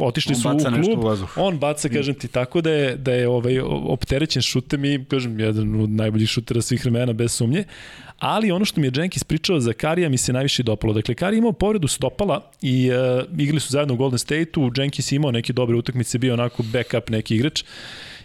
[0.00, 3.28] otišli on su u klub, u on baca, kažem ti, tako da je, da je
[3.28, 7.64] ovaj, opterećen šutem i, kažem, jedan od najboljih šutera svih vremena, bez sumnje.
[8.18, 10.92] Ali ono što mi je Jenkins pričao za Karija mi se najviše dopalo.
[10.92, 15.30] Dakle, Kari imao povredu stopala i uh, igrali su zajedno u Golden State-u, Jenkins imao
[15.30, 17.64] neke dobre utakmice, bio onako backup neki igrač.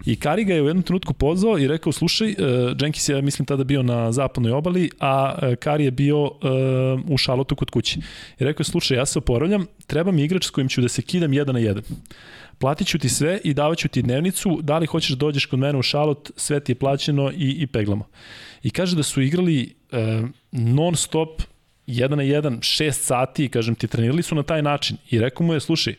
[0.05, 2.35] I Kari ga je u jednom trenutku pozvao i rekao, slušaj, uh,
[2.81, 6.31] Jenkins je, mislim, tada bio na zapadnoj obali, a uh, Kari je bio uh,
[7.07, 7.99] u šalotu kod kuće.
[8.39, 11.33] I rekao, slušaj, ja se oporavljam, treba mi igrač s kojim ću da se kidam
[11.33, 11.83] jedan na jedan.
[12.57, 15.79] Platit ću ti sve i davaću ti dnevnicu, da li hoćeš da dođeš kod mene
[15.79, 18.07] u šalot, sve ti je plaćeno i, i peglamo.
[18.63, 21.41] I kaže da su igrali uh, non stop,
[21.87, 24.97] jedan na jedan, šest sati, kažem ti, trenirali su na taj način.
[25.09, 25.95] I rekao mu je, slušaj,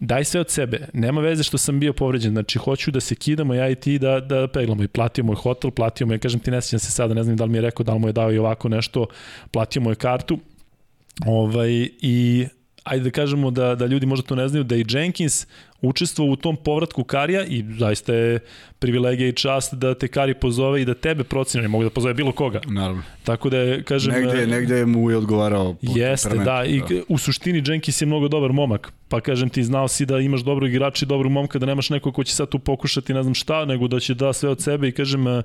[0.00, 3.54] daj sve od sebe, nema veze što sam bio povređen, znači hoću da se kidamo
[3.54, 6.50] ja i ti da, da peglamo i platio moj hotel, platio mu je, kažem ti
[6.50, 8.12] ne sjećam se sada, ne znam da li mi je rekao da li mu je
[8.12, 9.06] dao i ovako nešto,
[9.50, 10.38] platio mu je kartu.
[11.26, 11.70] Ovaj,
[12.00, 12.46] i
[12.84, 15.46] ajde da kažemo da, da ljudi možda to ne znaju, da i Jenkins
[15.82, 18.40] učestvovao u tom povratku Karija i zaista je
[18.78, 22.14] privilegija i čast da te Kari pozove i da tebe procene, ne mogu da pozove
[22.14, 22.60] bilo koga.
[22.66, 23.02] Naravno.
[23.24, 24.14] Tako da je, kažem...
[24.14, 25.76] Negde, negde mu je odgovarao.
[25.82, 26.86] Jeste, da, i da.
[27.08, 30.66] u suštini Jenkins je mnogo dobar momak, pa kažem ti, znao si da imaš dobro
[30.66, 33.64] igrača i dobrog momka, da nemaš neko ko će sad tu pokušati ne znam šta,
[33.64, 35.42] nego da će da sve od sebe i kažem, um,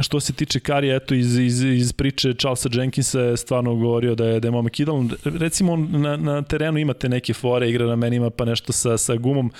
[0.00, 4.26] što se tiče Karija, eto iz, iz, iz priče Charlesa Jenkinsa je stvarno govorio da
[4.26, 5.10] je, da je momak idealan.
[5.24, 9.16] Recimo, na, na terenu imate neke fore, igra na meni ima pa nešto sa, sa
[9.16, 9.50] gumom,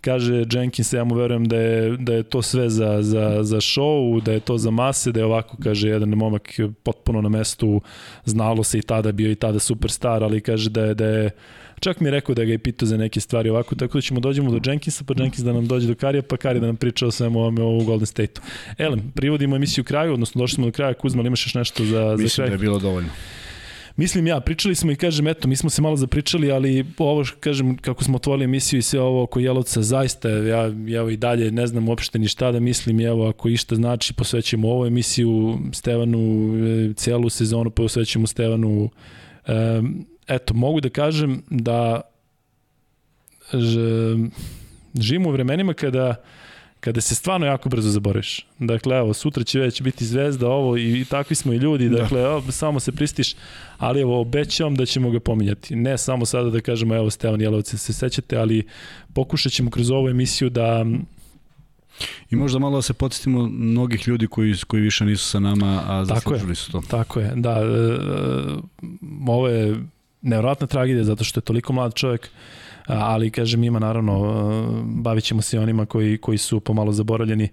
[0.00, 4.22] kaže Jenkins, ja mu verujem da je, da je to sve za, za, za show,
[4.22, 7.80] da je to za mase, da je ovako, kaže jedan momak potpuno na mestu,
[8.24, 11.30] znalo se i tada, bio i tada superstar, ali kaže da je, da je
[11.80, 14.20] Čak mi je rekao da ga je pitao za neke stvari ovako, tako da ćemo
[14.20, 17.06] dođemo do Jenkinsa, pa Jenkins da nam dođe do Karija, pa Kari da nam priča
[17.06, 18.42] o svemu ovome o Golden State-u.
[18.78, 20.94] Elem, privodimo emisiju kraju, odnosno došli smo do kraja.
[20.94, 22.22] Kuzma, imaš još nešto za, Mislim za kraj?
[22.22, 23.10] Mislim da je bilo dovoljno.
[23.98, 27.76] Mislim ja, pričali smo i kažem, eto, mi smo se malo zapričali, ali ovo, kažem,
[27.76, 30.64] kako smo otvorili emisiju i sve ovo oko Jelovca, zaista, ja,
[30.96, 34.68] evo i dalje ne znam uopšte ni šta da mislim, evo, ako išta znači, posvećemo
[34.68, 36.18] ovu emisiju Stevanu,
[36.90, 38.90] e, celu sezonu posvećemo Stevanu.
[39.46, 39.52] E,
[40.28, 42.00] eto, mogu da kažem da
[44.94, 46.14] živimo u vremenima kada
[46.80, 48.46] kada se stvarno jako brzo zaboraviš.
[48.58, 51.98] Dakle, evo, sutra će već biti zvezda, ovo i, i takvi smo i ljudi, da.
[51.98, 52.26] dakle, da.
[52.26, 53.34] evo, samo se pristiš,
[53.78, 55.76] ali evo, obećavam da ćemo ga pominjati.
[55.76, 58.66] Ne samo sada da kažemo, evo, Stevan Jelovac, se sećate, ali
[59.14, 60.84] pokušat ćemo kroz ovu emisiju da
[62.30, 66.04] I možda malo da se podsjetimo mnogih ljudi koji, koji više nisu sa nama, a
[66.04, 66.82] zaslužili su to.
[66.90, 67.50] Tako je, da.
[67.50, 67.98] E,
[69.26, 69.76] ovo je
[70.22, 72.30] nevratna tragedija zato što je toliko mlad čovjek,
[72.88, 74.14] ali kažem ima naravno,
[74.84, 77.48] bavit ćemo se onima koji, koji su pomalo zaboravljeni,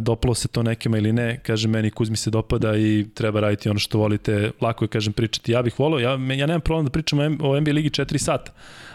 [0.00, 3.78] dopalo se to nekima ili ne, kažem meni Kuzmi se dopada i treba raditi ono
[3.78, 7.18] što volite, lako je kažem pričati, ja bih volio, ja, ja nemam problem da pričam
[7.20, 8.52] o NBA ligi 4 sata,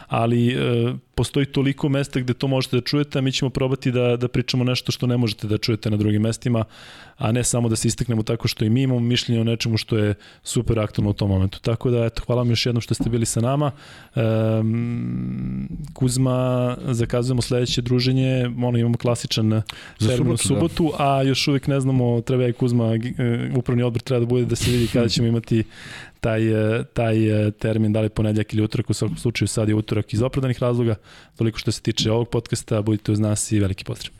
[0.07, 4.17] ali e, postoji toliko mesta gde to možete da čujete, a mi ćemo probati da,
[4.17, 6.65] da pričamo nešto što ne možete da čujete na drugim mestima,
[7.17, 9.97] a ne samo da se isteknemo tako što i mi imamo mišljenje o nečemu što
[9.97, 11.59] je super aktualno u tom momentu.
[11.59, 13.71] Tako da, eto, hvala vam još jednom što ste bili sa nama.
[14.15, 14.21] E,
[15.93, 19.61] Kuzma, zakazujemo sledeće druženje, ono imamo klasičan
[19.99, 21.17] termin u subotu, da.
[21.17, 24.55] a još uvijek ne znamo, treba i Kuzma, e, upravni odbor treba da bude da
[24.55, 25.63] se vidi kada ćemo imati
[26.23, 29.75] taj, e, taj e, termin, da li ponedljak ili utorak, u svakom slučaju sad je
[29.75, 30.95] utorak iz opravdanih razloga.
[31.35, 34.13] Toliko što se tiče ovog podcasta, budite uz nas i veliki pozdrav.